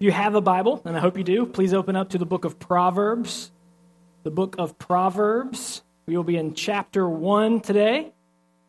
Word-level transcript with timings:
you 0.00 0.10
have 0.10 0.34
a 0.34 0.40
Bible, 0.40 0.80
and 0.86 0.96
I 0.96 1.00
hope 1.00 1.18
you 1.18 1.24
do, 1.24 1.44
please 1.44 1.74
open 1.74 1.94
up 1.94 2.10
to 2.10 2.18
the 2.18 2.24
book 2.24 2.46
of 2.46 2.58
Proverbs. 2.58 3.50
The 4.22 4.30
book 4.30 4.56
of 4.58 4.78
Proverbs. 4.78 5.82
We 6.06 6.16
will 6.16 6.24
be 6.24 6.38
in 6.38 6.54
chapter 6.54 7.06
1 7.06 7.60
today 7.60 8.10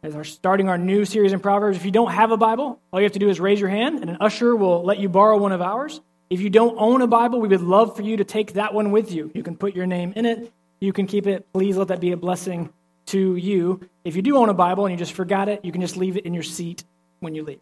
as 0.03 0.13
we're 0.13 0.25
starting 0.25 0.67
our 0.67 0.77
new 0.77 1.05
series 1.05 1.31
in 1.31 1.39
Proverbs. 1.39 1.77
If 1.77 1.85
you 1.85 1.91
don't 1.91 2.11
have 2.11 2.31
a 2.31 2.37
Bible, 2.37 2.81
all 2.91 2.99
you 2.99 3.05
have 3.05 3.13
to 3.13 3.19
do 3.19 3.29
is 3.29 3.39
raise 3.39 3.61
your 3.61 3.69
hand, 3.69 4.01
and 4.01 4.09
an 4.09 4.17
usher 4.19 4.53
will 4.53 4.83
let 4.83 4.99
you 4.99 5.07
borrow 5.07 5.37
one 5.37 5.53
of 5.53 5.61
ours. 5.61 6.01
If 6.29 6.41
you 6.41 6.49
don't 6.49 6.75
own 6.77 7.01
a 7.01 7.07
Bible, 7.07 7.39
we 7.39 7.47
would 7.47 7.61
love 7.61 7.95
for 7.95 8.01
you 8.01 8.17
to 8.17 8.25
take 8.25 8.53
that 8.53 8.73
one 8.73 8.91
with 8.91 9.13
you. 9.13 9.31
You 9.33 9.41
can 9.41 9.55
put 9.55 9.73
your 9.73 9.85
name 9.85 10.11
in 10.17 10.25
it, 10.25 10.51
you 10.81 10.91
can 10.91 11.07
keep 11.07 11.27
it. 11.27 11.47
Please 11.53 11.77
let 11.77 11.87
that 11.87 12.01
be 12.01 12.11
a 12.11 12.17
blessing 12.17 12.73
to 13.05 13.37
you. 13.37 13.87
If 14.03 14.17
you 14.17 14.21
do 14.21 14.35
own 14.35 14.49
a 14.49 14.53
Bible 14.53 14.85
and 14.85 14.91
you 14.91 14.97
just 14.97 15.13
forgot 15.13 15.47
it, 15.47 15.63
you 15.63 15.71
can 15.71 15.79
just 15.79 15.95
leave 15.95 16.17
it 16.17 16.25
in 16.25 16.33
your 16.33 16.43
seat 16.43 16.83
when 17.21 17.35
you 17.35 17.43
leave 17.43 17.61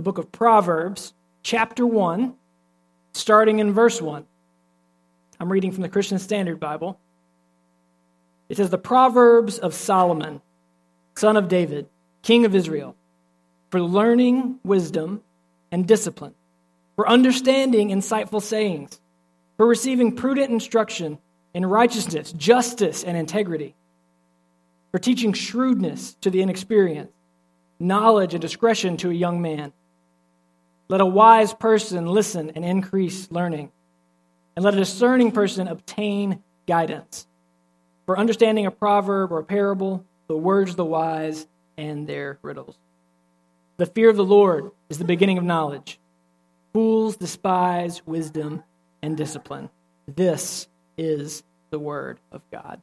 the 0.00 0.04
book 0.04 0.16
of 0.16 0.32
Proverbs, 0.32 1.12
chapter 1.42 1.86
1, 1.86 2.32
starting 3.12 3.58
in 3.58 3.74
verse 3.74 4.00
1. 4.00 4.24
I'm 5.38 5.52
reading 5.52 5.72
from 5.72 5.82
the 5.82 5.90
Christian 5.90 6.18
Standard 6.18 6.58
Bible. 6.58 6.98
It 8.48 8.56
says, 8.56 8.70
The 8.70 8.78
Proverbs 8.78 9.58
of 9.58 9.74
Solomon, 9.74 10.40
son 11.16 11.36
of 11.36 11.48
David, 11.48 11.86
king 12.22 12.46
of 12.46 12.54
Israel, 12.54 12.96
for 13.68 13.82
learning 13.82 14.58
wisdom 14.64 15.22
and 15.70 15.86
discipline, 15.86 16.34
for 16.96 17.06
understanding 17.06 17.90
insightful 17.90 18.40
sayings, 18.40 18.98
for 19.58 19.66
receiving 19.66 20.16
prudent 20.16 20.50
instruction 20.50 21.18
in 21.52 21.66
righteousness, 21.66 22.32
justice, 22.32 23.04
and 23.04 23.18
integrity, 23.18 23.74
for 24.92 24.98
teaching 24.98 25.34
shrewdness 25.34 26.14
to 26.22 26.30
the 26.30 26.40
inexperienced, 26.40 27.12
knowledge 27.78 28.32
and 28.32 28.40
discretion 28.40 28.96
to 28.96 29.10
a 29.10 29.12
young 29.12 29.42
man 29.42 29.74
let 30.90 31.00
a 31.00 31.06
wise 31.06 31.54
person 31.54 32.04
listen 32.04 32.50
and 32.56 32.64
increase 32.64 33.30
learning, 33.30 33.70
and 34.56 34.64
let 34.64 34.74
a 34.74 34.78
discerning 34.78 35.30
person 35.30 35.68
obtain 35.68 36.42
guidance. 36.66 37.28
For 38.06 38.18
understanding 38.18 38.66
a 38.66 38.72
proverb 38.72 39.30
or 39.30 39.38
a 39.38 39.44
parable, 39.44 40.04
the 40.26 40.36
words 40.36 40.72
of 40.72 40.76
the 40.76 40.84
wise 40.84 41.46
and 41.78 42.08
their 42.08 42.40
riddles. 42.42 42.76
The 43.76 43.86
fear 43.86 44.10
of 44.10 44.16
the 44.16 44.24
Lord 44.24 44.72
is 44.88 44.98
the 44.98 45.04
beginning 45.04 45.38
of 45.38 45.44
knowledge. 45.44 46.00
Fools 46.72 47.16
despise 47.16 48.04
wisdom 48.04 48.64
and 49.00 49.16
discipline. 49.16 49.70
This 50.08 50.66
is 50.98 51.44
the 51.70 51.78
word 51.78 52.18
of 52.32 52.42
God. 52.50 52.80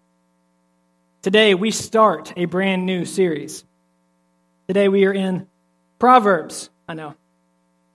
Today 1.24 1.56
we 1.56 1.72
start 1.72 2.32
a 2.38 2.46
brand 2.46 2.86
new 2.86 3.04
series. 3.04 3.66
Today 4.70 4.88
we 4.88 5.04
are 5.04 5.14
in 5.14 5.46
Proverbs. 6.00 6.70
I 6.88 6.94
know, 6.94 7.16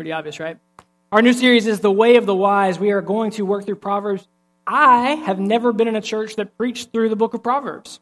Pretty 0.03 0.11
obvious, 0.11 0.41
right? 0.41 0.59
Our 1.13 1.23
new 1.23 1.33
series 1.33 1.69
is 1.69 1.79
The 1.79 1.89
Way 1.89 2.17
of 2.17 2.27
the 2.27 2.35
Wise. 2.35 2.77
We 2.77 2.91
are 2.91 3.01
going 3.01 3.31
to 3.35 3.47
work 3.47 3.67
through 3.67 3.77
Proverbs. 3.77 4.27
I 4.67 5.11
have 5.11 5.39
never 5.39 5.73
been 5.73 5.87
in 5.87 5.95
a 5.95 6.01
church 6.01 6.35
that 6.35 6.59
preached 6.59 6.91
through 6.91 7.09
the 7.09 7.15
book 7.15 7.35
of 7.35 7.43
Proverbs. 7.45 8.01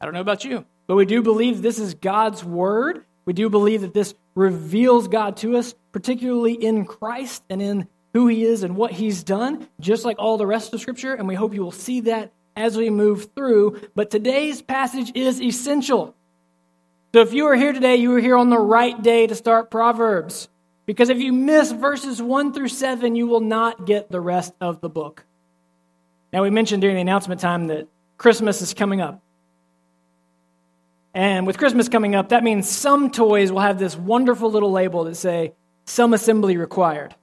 I 0.00 0.06
don't 0.06 0.14
know 0.14 0.22
about 0.22 0.46
you, 0.46 0.64
but 0.86 0.96
we 0.96 1.04
do 1.04 1.20
believe 1.20 1.60
this 1.60 1.78
is 1.78 1.92
God's 1.92 2.42
word. 2.42 3.04
We 3.26 3.34
do 3.34 3.50
believe 3.50 3.82
that 3.82 3.92
this 3.92 4.14
reveals 4.34 5.08
God 5.08 5.36
to 5.36 5.58
us, 5.58 5.74
particularly 5.92 6.54
in 6.54 6.86
Christ 6.86 7.42
and 7.50 7.60
in 7.60 7.86
who 8.14 8.28
he 8.28 8.42
is 8.42 8.62
and 8.62 8.74
what 8.74 8.92
he's 8.92 9.22
done, 9.22 9.68
just 9.78 10.06
like 10.06 10.18
all 10.18 10.38
the 10.38 10.46
rest 10.46 10.72
of 10.72 10.80
Scripture. 10.80 11.12
And 11.12 11.28
we 11.28 11.34
hope 11.34 11.52
you 11.52 11.62
will 11.62 11.70
see 11.70 12.00
that 12.00 12.32
as 12.56 12.78
we 12.78 12.88
move 12.88 13.28
through. 13.34 13.78
But 13.94 14.10
today's 14.10 14.62
passage 14.62 15.12
is 15.14 15.42
essential. 15.42 16.16
So 17.12 17.20
if 17.20 17.34
you 17.34 17.44
are 17.44 17.56
here 17.56 17.74
today, 17.74 17.96
you 17.96 18.14
are 18.14 18.20
here 18.20 18.38
on 18.38 18.48
the 18.48 18.58
right 18.58 19.02
day 19.02 19.26
to 19.26 19.34
start 19.34 19.70
Proverbs. 19.70 20.48
Because 20.86 21.08
if 21.08 21.18
you 21.18 21.32
miss 21.32 21.72
verses 21.72 22.22
1 22.22 22.52
through 22.52 22.68
7, 22.68 23.16
you 23.16 23.26
will 23.26 23.40
not 23.40 23.86
get 23.86 24.10
the 24.10 24.20
rest 24.20 24.54
of 24.60 24.80
the 24.80 24.88
book. 24.88 25.24
Now, 26.32 26.42
we 26.42 26.50
mentioned 26.50 26.80
during 26.80 26.96
the 26.96 27.02
announcement 27.02 27.40
time 27.40 27.66
that 27.66 27.88
Christmas 28.16 28.62
is 28.62 28.72
coming 28.72 29.00
up. 29.00 29.20
And 31.12 31.46
with 31.46 31.58
Christmas 31.58 31.88
coming 31.88 32.14
up, 32.14 32.28
that 32.28 32.44
means 32.44 32.68
some 32.68 33.10
toys 33.10 33.50
will 33.50 33.60
have 33.60 33.78
this 33.78 33.96
wonderful 33.96 34.50
little 34.50 34.70
label 34.70 35.04
that 35.04 35.16
say, 35.16 35.54
some 35.86 36.12
assembly 36.12 36.56
required. 36.56 37.14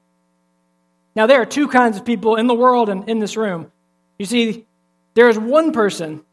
Now, 1.15 1.27
there 1.27 1.41
are 1.41 1.45
two 1.45 1.67
kinds 1.67 1.97
of 1.97 2.05
people 2.05 2.35
in 2.35 2.47
the 2.47 2.55
world 2.55 2.89
and 2.89 3.07
in 3.07 3.19
this 3.19 3.37
room. 3.37 3.71
You 4.17 4.25
see, 4.25 4.65
there 5.13 5.29
is 5.29 5.37
one 5.37 5.71
person 5.73 6.23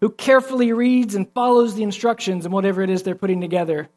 who 0.00 0.10
carefully 0.10 0.72
reads 0.72 1.14
and 1.14 1.32
follows 1.32 1.74
the 1.74 1.82
instructions 1.82 2.44
and 2.44 2.52
whatever 2.52 2.82
it 2.82 2.90
is 2.90 3.02
they're 3.02 3.14
putting 3.14 3.40
together 3.40 3.88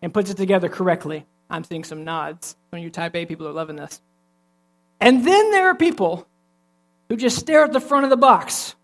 and 0.00 0.14
puts 0.14 0.30
it 0.30 0.36
together 0.36 0.68
correctly. 0.68 1.26
I'm 1.50 1.64
seeing 1.64 1.84
some 1.84 2.04
nods. 2.04 2.56
Some 2.70 2.78
of 2.78 2.84
you 2.84 2.90
type 2.90 3.14
A 3.14 3.26
people 3.26 3.48
are 3.48 3.52
loving 3.52 3.76
this. 3.76 4.00
And 5.00 5.26
then 5.26 5.50
there 5.50 5.68
are 5.68 5.74
people 5.74 6.26
who 7.08 7.16
just 7.16 7.38
stare 7.38 7.64
at 7.64 7.72
the 7.72 7.80
front 7.80 8.04
of 8.04 8.10
the 8.10 8.16
box 8.16 8.74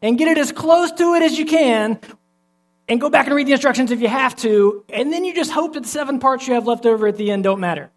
and 0.00 0.18
get 0.18 0.28
it 0.28 0.38
as 0.38 0.50
close 0.50 0.90
to 0.92 1.14
it 1.14 1.22
as 1.22 1.38
you 1.38 1.44
can 1.44 2.00
and 2.88 3.00
go 3.00 3.08
back 3.08 3.26
and 3.26 3.36
read 3.36 3.46
the 3.46 3.52
instructions 3.52 3.90
if 3.90 4.00
you 4.00 4.08
have 4.08 4.34
to. 4.36 4.84
And 4.88 5.12
then 5.12 5.24
you 5.24 5.34
just 5.34 5.52
hope 5.52 5.74
that 5.74 5.84
the 5.84 5.88
seven 5.88 6.18
parts 6.18 6.48
you 6.48 6.54
have 6.54 6.66
left 6.66 6.86
over 6.86 7.06
at 7.06 7.16
the 7.16 7.30
end 7.30 7.44
don't 7.44 7.60
matter. 7.60 7.90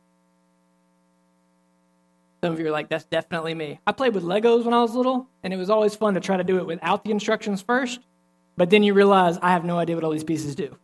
Some 2.43 2.53
of 2.53 2.59
you 2.59 2.67
are 2.67 2.71
like, 2.71 2.89
that's 2.89 3.05
definitely 3.05 3.55
me. 3.55 3.79
I 3.87 3.91
played 3.91 4.13
with 4.13 4.23
Legos 4.23 4.65
when 4.65 4.73
I 4.73 4.81
was 4.81 4.93
little, 4.93 5.27
and 5.41 5.51
it 5.51 5.57
was 5.57 5.71
always 5.71 5.95
fun 5.95 6.13
to 6.13 6.19
try 6.19 6.37
to 6.37 6.43
do 6.43 6.59
it 6.59 6.67
without 6.67 7.03
the 7.03 7.09
instructions 7.09 7.63
first. 7.63 7.99
But 8.55 8.69
then 8.69 8.83
you 8.83 8.93
realize 8.93 9.39
I 9.41 9.51
have 9.51 9.65
no 9.65 9.79
idea 9.79 9.95
what 9.95 10.03
all 10.03 10.11
these 10.11 10.23
pieces 10.23 10.53
do. 10.53 10.77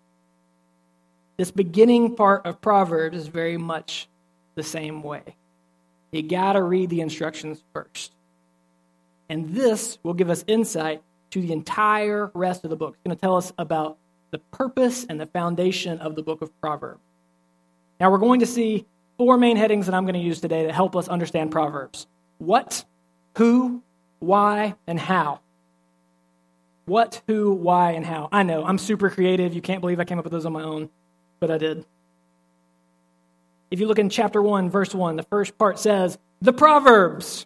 This 1.42 1.50
beginning 1.50 2.16
part 2.16 2.46
of 2.46 2.62
Proverbs 2.62 3.18
is 3.18 3.26
very 3.26 3.58
much 3.58 4.08
the 4.54 4.62
same 4.62 5.02
way. 5.02 5.24
You 6.12 6.22
got 6.22 6.54
to 6.54 6.62
read 6.62 6.92
the 6.92 7.02
instructions 7.02 7.64
first. 7.74 8.14
And 9.28 9.50
this 9.50 9.98
will 10.04 10.14
give 10.14 10.30
us 10.30 10.46
insight 10.46 11.02
to 11.32 11.42
the 11.42 11.52
entire 11.52 12.30
rest 12.36 12.64
of 12.64 12.70
the 12.70 12.76
book. 12.76 12.94
It's 12.94 13.04
going 13.04 13.18
to 13.18 13.20
tell 13.20 13.38
us 13.38 13.52
about 13.58 13.98
the 14.30 14.38
purpose 14.38 15.08
and 15.10 15.20
the 15.20 15.26
foundation 15.26 15.98
of 15.98 16.14
the 16.14 16.22
book 16.22 16.44
of 16.44 16.52
Proverbs. 16.62 17.02
Now, 18.00 18.12
we're 18.12 18.20
going 18.20 18.42
to 18.42 18.46
see 18.46 18.86
four 19.18 19.36
main 19.36 19.58
headings 19.58 19.88
that 19.88 19.96
I'm 19.96 20.04
going 20.04 20.14
to 20.14 20.20
use 20.20 20.42
today 20.42 20.68
to 20.68 20.72
help 20.72 20.96
us 20.96 21.08
understand 21.08 21.50
Proverbs 21.50 22.06
what, 22.38 22.86
who, 23.36 23.82
why, 24.20 24.76
and 24.86 25.00
how. 25.00 25.40
What, 26.86 27.24
who, 27.26 27.52
why, 27.52 27.94
and 27.94 28.06
how. 28.06 28.30
I 28.32 28.44
know, 28.44 28.64
I'm 28.64 28.78
super 28.78 29.10
creative. 29.10 29.56
You 29.56 29.62
can't 29.62 29.82
believe 29.82 30.00
I 30.00 30.04
came 30.04 30.20
up 30.20 30.24
with 30.24 30.34
those 30.34 30.46
on 30.46 30.54
my 30.54 30.62
own 30.62 30.92
but 31.42 31.52
I 31.52 31.58
did. 31.58 31.84
If 33.72 33.82
you 33.82 33.88
look 33.88 34.00
in 34.00 34.10
chapter 34.10 34.42
1, 34.42 34.70
verse 34.70 34.94
1, 34.94 35.18
the 35.18 35.24
first 35.24 35.58
part 35.58 35.80
says, 35.80 36.18
the 36.42 36.54
Proverbs. 36.54 37.46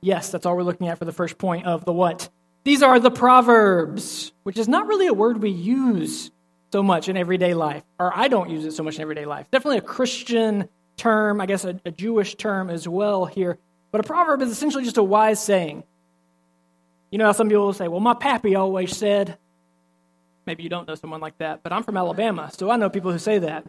Yes, 0.00 0.30
that's 0.30 0.46
all 0.46 0.56
we're 0.56 0.62
looking 0.62 0.88
at 0.88 0.98
for 0.98 1.04
the 1.04 1.12
first 1.12 1.36
point 1.36 1.66
of 1.66 1.84
the 1.84 1.92
what. 1.92 2.30
These 2.62 2.82
are 2.82 2.98
the 3.00 3.10
Proverbs, 3.10 4.32
which 4.44 4.56
is 4.56 4.68
not 4.68 4.86
really 4.86 5.06
a 5.06 5.12
word 5.12 5.42
we 5.42 5.50
use 5.50 6.30
so 6.72 6.82
much 6.82 7.08
in 7.08 7.16
everyday 7.16 7.54
life, 7.54 7.82
or 7.98 8.16
I 8.16 8.28
don't 8.28 8.50
use 8.50 8.64
it 8.64 8.72
so 8.72 8.82
much 8.82 8.96
in 8.96 9.02
everyday 9.02 9.26
life. 9.26 9.50
Definitely 9.50 9.78
a 9.78 9.82
Christian 9.82 10.68
term, 10.96 11.40
I 11.40 11.46
guess 11.46 11.64
a, 11.64 11.80
a 11.84 11.90
Jewish 11.90 12.36
term 12.36 12.70
as 12.70 12.86
well 12.86 13.24
here. 13.26 13.58
But 13.90 14.00
a 14.00 14.04
proverb 14.04 14.42
is 14.42 14.50
essentially 14.50 14.84
just 14.84 14.96
a 14.96 15.02
wise 15.02 15.42
saying. 15.42 15.84
You 17.10 17.18
know 17.18 17.26
how 17.26 17.32
some 17.32 17.48
people 17.48 17.66
will 17.66 17.72
say, 17.72 17.88
well, 17.88 18.00
my 18.00 18.14
pappy 18.14 18.54
always 18.54 18.96
said, 18.96 19.38
Maybe 20.46 20.62
you 20.62 20.68
don't 20.68 20.86
know 20.86 20.94
someone 20.94 21.20
like 21.20 21.38
that, 21.38 21.62
but 21.62 21.72
I'm 21.72 21.82
from 21.82 21.96
Alabama, 21.96 22.50
so 22.52 22.70
I 22.70 22.76
know 22.76 22.90
people 22.90 23.12
who 23.12 23.18
say 23.18 23.38
that. 23.38 23.66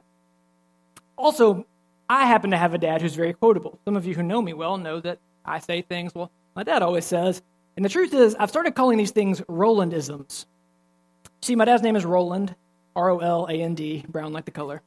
Also, 1.18 1.66
I 2.10 2.26
happen 2.26 2.52
to 2.52 2.58
have 2.58 2.74
a 2.74 2.78
dad 2.78 3.02
who's 3.02 3.16
very 3.16 3.34
quotable. 3.34 3.80
Some 3.86 3.96
of 3.96 4.06
you 4.06 4.14
who 4.14 4.24
know 4.24 4.42
me 4.42 4.54
well 4.54 4.78
know 4.78 5.00
that 5.00 5.20
I 5.46 5.60
say 5.60 5.82
things, 5.82 6.14
well, 6.14 6.32
my 6.56 6.64
dad 6.64 6.82
always 6.82 7.06
says. 7.06 7.42
And 7.76 7.84
the 7.84 7.90
truth 7.90 8.14
is, 8.14 8.36
I've 8.36 8.50
started 8.50 8.76
calling 8.76 8.98
these 8.98 9.12
things 9.12 9.42
Rolandisms. 9.42 10.46
See, 11.42 11.56
my 11.56 11.66
dad's 11.66 11.84
name 11.84 11.96
is 11.96 12.06
Roland, 12.06 12.56
R 12.96 13.10
O 13.10 13.20
L 13.20 13.48
A 13.50 13.54
N 13.54 13.76
D, 13.76 14.06
brown 14.08 14.34
like 14.34 14.46
the 14.46 14.52
color. 14.52 14.82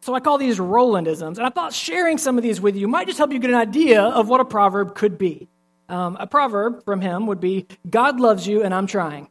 So 0.00 0.14
I 0.14 0.20
call 0.20 0.38
these 0.38 0.58
Rolandisms, 0.58 1.38
and 1.38 1.40
I 1.40 1.50
thought 1.50 1.72
sharing 1.72 2.18
some 2.18 2.36
of 2.36 2.42
these 2.42 2.60
with 2.60 2.76
you 2.76 2.88
might 2.88 3.06
just 3.06 3.18
help 3.18 3.32
you 3.32 3.38
get 3.38 3.50
an 3.50 3.56
idea 3.56 4.02
of 4.02 4.28
what 4.28 4.40
a 4.40 4.44
proverb 4.44 4.94
could 4.94 5.18
be. 5.18 5.48
Um, 5.88 6.16
a 6.20 6.26
proverb 6.26 6.84
from 6.84 7.00
him 7.00 7.26
would 7.26 7.40
be 7.40 7.66
God 7.88 8.20
loves 8.20 8.46
you, 8.46 8.62
and 8.62 8.72
I'm 8.72 8.86
trying. 8.86 9.28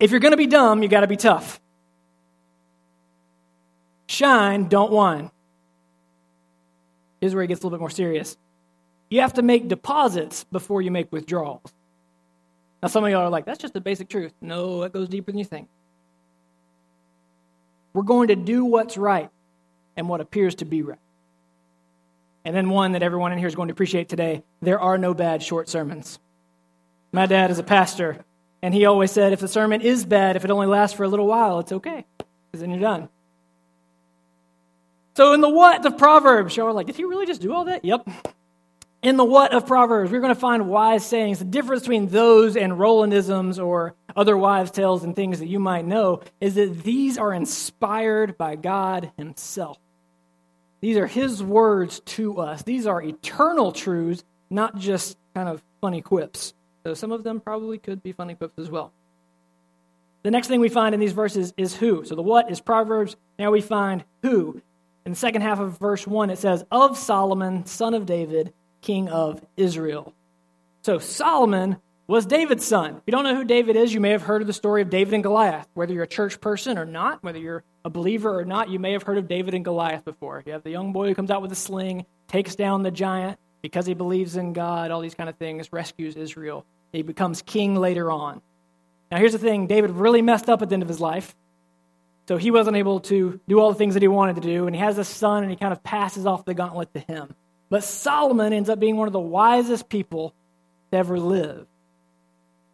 If 0.00 0.10
you're 0.10 0.20
going 0.20 0.32
to 0.32 0.38
be 0.38 0.46
dumb, 0.46 0.82
you 0.82 0.88
got 0.88 1.00
to 1.00 1.06
be 1.06 1.16
tough. 1.16 1.60
Shine, 4.06 4.68
don't 4.68 4.92
whine. 4.92 5.30
Here's 7.20 7.34
where 7.34 7.44
it 7.44 7.48
gets 7.48 7.60
a 7.60 7.64
little 7.64 7.76
bit 7.76 7.80
more 7.80 7.90
serious. 7.90 8.36
You 9.10 9.22
have 9.22 9.34
to 9.34 9.42
make 9.42 9.68
deposits 9.68 10.44
before 10.44 10.82
you 10.82 10.90
make 10.90 11.10
withdrawals. 11.12 11.72
Now, 12.82 12.88
some 12.88 13.04
of 13.04 13.10
y'all 13.10 13.22
are 13.22 13.30
like, 13.30 13.44
that's 13.44 13.58
just 13.58 13.74
the 13.74 13.80
basic 13.80 14.08
truth. 14.08 14.32
No, 14.40 14.82
it 14.82 14.92
goes 14.92 15.08
deeper 15.08 15.32
than 15.32 15.38
you 15.38 15.44
think. 15.44 15.68
We're 17.92 18.02
going 18.02 18.28
to 18.28 18.36
do 18.36 18.64
what's 18.64 18.96
right 18.96 19.30
and 19.96 20.08
what 20.08 20.20
appears 20.20 20.54
to 20.56 20.64
be 20.64 20.82
right. 20.82 20.98
And 22.44 22.54
then 22.54 22.70
one 22.70 22.92
that 22.92 23.02
everyone 23.02 23.32
in 23.32 23.38
here 23.38 23.48
is 23.48 23.56
going 23.56 23.68
to 23.68 23.72
appreciate 23.72 24.08
today 24.08 24.42
there 24.62 24.80
are 24.80 24.96
no 24.96 25.12
bad 25.12 25.42
short 25.42 25.68
sermons. 25.68 26.18
My 27.10 27.26
dad 27.26 27.50
is 27.50 27.58
a 27.58 27.64
pastor, 27.64 28.24
and 28.62 28.74
he 28.74 28.86
always 28.86 29.10
said, 29.10 29.32
if 29.32 29.40
the 29.40 29.48
sermon 29.48 29.80
is 29.80 30.04
bad, 30.04 30.36
if 30.36 30.44
it 30.44 30.50
only 30.50 30.66
lasts 30.66 30.96
for 30.96 31.04
a 31.04 31.08
little 31.08 31.26
while, 31.26 31.60
it's 31.60 31.72
okay, 31.72 32.04
because 32.18 32.60
then 32.60 32.70
you're 32.70 32.80
done. 32.80 33.08
So, 35.16 35.32
in 35.32 35.40
the 35.40 35.48
what 35.48 35.84
of 35.84 35.98
Proverbs, 35.98 36.56
y'all 36.56 36.66
are 36.66 36.72
like, 36.72 36.86
did 36.86 36.96
he 36.96 37.04
really 37.04 37.26
just 37.26 37.40
do 37.40 37.52
all 37.52 37.64
that? 37.64 37.84
Yep. 37.84 38.08
In 39.02 39.16
the 39.16 39.24
what 39.24 39.52
of 39.52 39.66
Proverbs, 39.66 40.10
we're 40.10 40.20
going 40.20 40.34
to 40.34 40.40
find 40.40 40.68
wise 40.68 41.06
sayings. 41.06 41.38
The 41.38 41.44
difference 41.44 41.82
between 41.82 42.08
those 42.08 42.56
and 42.56 42.72
Rolandisms 42.72 43.64
or 43.64 43.94
other 44.16 44.36
wives' 44.36 44.72
tales 44.72 45.04
and 45.04 45.14
things 45.14 45.38
that 45.38 45.46
you 45.46 45.60
might 45.60 45.84
know 45.84 46.22
is 46.40 46.56
that 46.56 46.82
these 46.82 47.16
are 47.16 47.32
inspired 47.32 48.36
by 48.36 48.56
God 48.56 49.12
Himself. 49.16 49.78
These 50.80 50.96
are 50.96 51.06
His 51.06 51.42
words 51.42 52.00
to 52.00 52.40
us. 52.40 52.62
These 52.62 52.86
are 52.86 53.00
eternal 53.00 53.70
truths, 53.70 54.24
not 54.50 54.76
just 54.78 55.16
kind 55.34 55.48
of 55.48 55.62
funny 55.80 56.00
quips. 56.00 56.54
So 56.88 56.94
some 56.94 57.12
of 57.12 57.22
them 57.22 57.38
probably 57.38 57.76
could 57.76 58.02
be 58.02 58.12
funny 58.12 58.34
quips 58.34 58.58
as 58.58 58.70
well. 58.70 58.94
The 60.22 60.30
next 60.30 60.48
thing 60.48 60.58
we 60.58 60.70
find 60.70 60.94
in 60.94 61.00
these 61.00 61.12
verses 61.12 61.52
is 61.58 61.76
who. 61.76 62.02
So 62.06 62.14
the 62.14 62.22
what 62.22 62.50
is 62.50 62.62
Proverbs. 62.62 63.14
Now 63.38 63.50
we 63.50 63.60
find 63.60 64.04
who. 64.22 64.62
In 65.04 65.12
the 65.12 65.18
second 65.18 65.42
half 65.42 65.60
of 65.60 65.78
verse 65.78 66.06
1, 66.06 66.30
it 66.30 66.38
says, 66.38 66.64
Of 66.70 66.96
Solomon, 66.96 67.66
son 67.66 67.92
of 67.92 68.06
David, 68.06 68.54
king 68.80 69.10
of 69.10 69.44
Israel. 69.54 70.14
So 70.80 70.98
Solomon 70.98 71.76
was 72.06 72.24
David's 72.24 72.64
son. 72.64 72.96
If 72.96 73.02
you 73.04 73.10
don't 73.10 73.24
know 73.24 73.36
who 73.36 73.44
David 73.44 73.76
is, 73.76 73.92
you 73.92 74.00
may 74.00 74.12
have 74.12 74.22
heard 74.22 74.40
of 74.40 74.46
the 74.46 74.54
story 74.54 74.80
of 74.80 74.88
David 74.88 75.12
and 75.12 75.22
Goliath. 75.22 75.68
Whether 75.74 75.92
you're 75.92 76.04
a 76.04 76.08
church 76.08 76.40
person 76.40 76.78
or 76.78 76.86
not, 76.86 77.22
whether 77.22 77.38
you're 77.38 77.64
a 77.84 77.90
believer 77.90 78.38
or 78.38 78.46
not, 78.46 78.70
you 78.70 78.78
may 78.78 78.92
have 78.92 79.02
heard 79.02 79.18
of 79.18 79.28
David 79.28 79.52
and 79.52 79.62
Goliath 79.62 80.06
before. 80.06 80.42
You 80.46 80.52
have 80.52 80.62
the 80.62 80.70
young 80.70 80.94
boy 80.94 81.08
who 81.08 81.14
comes 81.14 81.30
out 81.30 81.42
with 81.42 81.52
a 81.52 81.54
sling, 81.54 82.06
takes 82.28 82.56
down 82.56 82.82
the 82.82 82.90
giant 82.90 83.38
because 83.60 83.84
he 83.84 83.92
believes 83.92 84.36
in 84.36 84.54
God, 84.54 84.90
all 84.90 85.02
these 85.02 85.14
kind 85.14 85.28
of 85.28 85.36
things, 85.36 85.70
rescues 85.70 86.16
Israel. 86.16 86.64
He 86.92 87.02
becomes 87.02 87.42
king 87.42 87.74
later 87.74 88.10
on. 88.10 88.40
Now, 89.10 89.18
here's 89.18 89.32
the 89.32 89.38
thing 89.38 89.66
David 89.66 89.90
really 89.90 90.22
messed 90.22 90.48
up 90.48 90.62
at 90.62 90.68
the 90.68 90.74
end 90.74 90.82
of 90.82 90.88
his 90.88 91.00
life. 91.00 91.34
So 92.28 92.36
he 92.36 92.50
wasn't 92.50 92.76
able 92.76 93.00
to 93.00 93.40
do 93.48 93.58
all 93.58 93.72
the 93.72 93.78
things 93.78 93.94
that 93.94 94.02
he 94.02 94.08
wanted 94.08 94.36
to 94.36 94.42
do. 94.42 94.66
And 94.66 94.76
he 94.76 94.82
has 94.82 94.98
a 94.98 95.04
son, 95.04 95.42
and 95.42 95.50
he 95.50 95.56
kind 95.56 95.72
of 95.72 95.82
passes 95.82 96.26
off 96.26 96.44
the 96.44 96.52
gauntlet 96.54 96.92
to 96.94 97.00
him. 97.00 97.34
But 97.70 97.84
Solomon 97.84 98.52
ends 98.52 98.68
up 98.68 98.78
being 98.78 98.96
one 98.96 99.08
of 99.08 99.12
the 99.12 99.20
wisest 99.20 99.88
people 99.88 100.34
to 100.90 100.98
ever 100.98 101.18
live. 101.18 101.66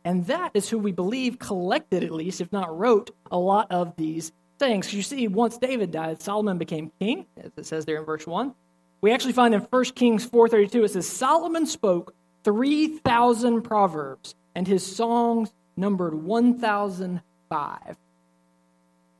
And 0.05 0.27
that 0.27 0.51
is 0.55 0.69
who 0.69 0.79
we 0.79 0.93
believe 0.93 1.39
collected, 1.39 2.05
at 2.05 2.11
least, 2.11 2.41
if 2.41 2.53
not 2.53 2.77
wrote, 2.77 3.11
a 3.31 3.39
lot 3.39 3.71
of 3.71 3.97
these 3.97 4.33
sayings. 4.59 4.93
You 4.93 5.03
see, 5.03 5.29
once 5.29 5.57
David 5.57 5.91
died, 5.91 6.21
Solomon 6.21 6.59
became 6.59 6.93
king, 7.01 7.27
as 7.37 7.53
it 7.57 7.67
says 7.67 7.87
there 7.87 7.99
in 7.99 8.05
verse 8.05 8.27
1. 8.27 8.55
We 9.01 9.13
actually 9.13 9.33
find 9.33 9.55
in 9.55 9.61
1 9.61 9.85
Kings 9.95 10.27
4.32, 10.27 10.85
it 10.85 10.91
says, 10.91 11.09
Solomon 11.09 11.67
spoke 11.67 12.15
3,000 12.45 13.63
proverbs, 13.63 14.35
and 14.55 14.67
his 14.67 14.85
songs 14.85 15.53
numbered 15.77 16.15
1,005. 16.15 17.97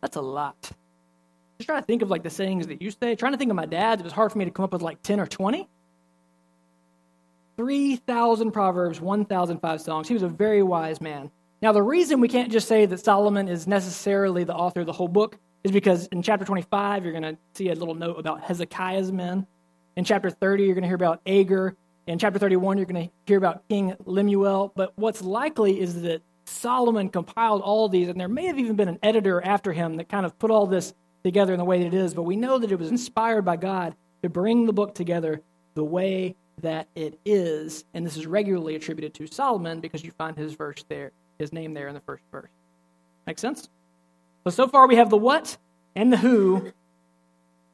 That's 0.01 0.17
a 0.17 0.21
lot. 0.21 0.71
Just 1.59 1.67
trying 1.67 1.81
to 1.81 1.87
think 1.87 2.03
of 2.03 2.11
like 2.11 2.23
the 2.23 2.31
sayings 2.31 2.67
that 2.67 2.83
you 2.83 2.91
say. 2.91 3.15
Trying 3.15 3.33
to 3.33 3.39
think 3.39 3.51
of 3.51 3.57
my 3.57 3.67
dad's, 3.67 4.01
it 4.01 4.05
was 4.05 4.13
hard 4.13 4.33
for 4.33 4.39
me 4.39 4.45
to 4.45 4.51
come 4.51 4.65
up 4.65 4.73
with 4.73 4.83
like 4.83 5.03
10 5.03 5.21
or 5.21 5.27
20. 5.27 5.69
3,000 7.57 8.51
proverbs, 8.51 9.01
1,005 9.01 9.81
songs. 9.81 10.09
He 10.09 10.15
was 10.15 10.23
a 10.23 10.29
very 10.29 10.63
wise 10.63 11.01
man. 11.01 11.31
Now, 11.63 11.73
the 11.73 11.83
reason 11.83 12.21
we 12.21 12.29
can't 12.29 12.53
just 12.53 12.69
say 12.69 12.85
that 12.85 13.01
Solomon 13.01 13.49
is 13.49 13.67
necessarily 13.67 14.45
the 14.45 14.55
author 14.55 14.81
of 14.81 14.87
the 14.87 14.93
whole 14.93 15.09
book 15.09 15.39
is 15.63 15.73
because 15.73 16.07
in 16.09 16.23
chapter 16.23 16.45
25, 16.45 17.05
you're 17.05 17.13
going 17.13 17.23
to 17.23 17.39
see 17.55 17.71
a 17.71 17.75
little 17.75 17.95
note 17.95 18.19
about 18.19 18.43
Hezekiah's 18.43 19.11
men. 19.11 19.47
In 19.97 20.05
chapter 20.05 20.29
30, 20.29 20.65
you're 20.65 20.75
going 20.75 20.83
to 20.83 20.89
hear 20.89 20.97
about 20.97 21.21
Agur. 21.27 21.77
In 22.07 22.19
chapter 22.19 22.39
31, 22.39 22.77
you're 22.77 22.87
going 22.87 23.09
to 23.09 23.13
hear 23.27 23.39
about 23.39 23.67
King 23.69 23.97
Lemuel. 24.05 24.73
But 24.77 24.93
what's 24.97 25.23
likely 25.23 25.81
is 25.81 26.03
that 26.03 26.23
Solomon 26.45 27.09
compiled 27.09 27.63
all 27.63 27.89
these, 27.89 28.09
and 28.09 28.21
there 28.21 28.29
may 28.29 28.47
have 28.47 28.59
even 28.59 28.77
been 28.77 28.89
an 28.89 28.99
editor 29.03 29.43
after 29.43 29.73
him 29.73 29.97
that 29.97 30.09
kind 30.09 30.27
of 30.27 30.39
put 30.39 30.51
all 30.51 30.67
this 30.67 30.93
together 31.25 31.55
in 31.55 31.59
the 31.59 31.65
way 31.65 31.79
that 31.79 31.87
it 31.87 31.95
is, 31.95 32.13
but 32.13 32.23
we 32.23 32.37
know 32.37 32.59
that 32.59 32.71
it 32.71 32.79
was 32.79 32.91
inspired 32.91 33.43
by 33.43 33.57
God 33.57 33.95
to 34.23 34.29
bring 34.29 34.67
the 34.67 34.73
book 34.73 34.95
together 34.95 35.41
the 35.75 35.85
way 35.85 36.37
that 36.61 36.87
it 36.95 37.19
is. 37.25 37.85
And 37.95 38.05
this 38.05 38.17
is 38.17 38.27
regularly 38.27 38.75
attributed 38.75 39.15
to 39.15 39.27
Solomon 39.27 39.81
because 39.81 40.05
you 40.05 40.11
find 40.13 40.37
his 40.37 40.53
verse 40.53 40.85
there, 40.89 41.13
his 41.39 41.53
name 41.53 41.73
there 41.73 41.89
in 41.89 41.95
the 41.95 42.01
first 42.01 42.25
verse. 42.31 42.51
Make 43.27 43.39
sense? 43.39 43.71
So, 44.45 44.51
so 44.51 44.69
far 44.69 44.87
we 44.87 44.97
have 44.97 45.09
the 45.09 45.17
what 45.17 45.57
and 45.97 46.13
the 46.13 46.19
who. 46.19 46.73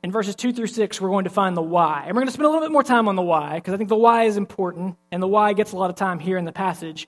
In 0.03 0.11
verses 0.11 0.35
2 0.35 0.53
through 0.53 0.69
6, 0.69 1.01
we're 1.01 1.11
going 1.11 1.25
to 1.25 1.31
find 1.31 1.57
the 1.57 1.63
why. 1.63 2.05
And 2.07 2.15
we're 2.15 2.23
going 2.23 2.29
to 2.29 2.33
spend 2.33 2.47
a 2.47 2.49
little 2.49 2.65
bit 2.65 2.73
more 2.73 2.83
time 2.83 3.07
on 3.07 3.17
the 3.17 3.23
why 3.23 3.57
because 3.57 3.75
I 3.75 3.77
think 3.77 3.91
the 3.91 3.97
why 3.97 4.25
is 4.25 4.37
important, 4.37 4.97
and 5.13 5.23
the 5.23 5.29
why 5.29 5.53
gets 5.53 5.73
a 5.73 5.77
lot 5.77 5.91
of 5.91 5.97
time 5.97 6.19
here 6.19 6.39
in 6.39 6.45
the 6.45 6.53
passage. 6.53 7.07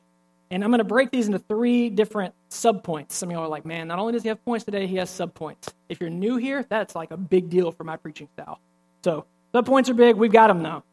And 0.50 0.62
I'm 0.62 0.70
going 0.70 0.78
to 0.78 0.84
break 0.84 1.10
these 1.10 1.26
into 1.26 1.38
three 1.38 1.88
different 1.88 2.34
subpoints. 2.50 3.12
Some 3.12 3.30
of 3.30 3.32
y'all 3.32 3.44
are 3.44 3.48
like, 3.48 3.64
man, 3.64 3.88
not 3.88 3.98
only 3.98 4.12
does 4.12 4.22
he 4.22 4.28
have 4.28 4.44
points 4.44 4.66
today, 4.66 4.86
he 4.86 4.96
has 4.96 5.08
subpoints. 5.08 5.72
If 5.88 6.00
you're 6.00 6.10
new 6.10 6.36
here, 6.36 6.66
that's 6.68 6.94
like 6.94 7.10
a 7.10 7.16
big 7.16 7.48
deal 7.48 7.72
for 7.72 7.84
my 7.84 7.96
preaching 7.96 8.28
style. 8.34 8.60
So, 9.02 9.24
subpoints 9.54 9.88
are 9.88 9.94
big. 9.94 10.16
We've 10.16 10.30
got 10.30 10.48
them 10.48 10.60
now. 10.60 10.84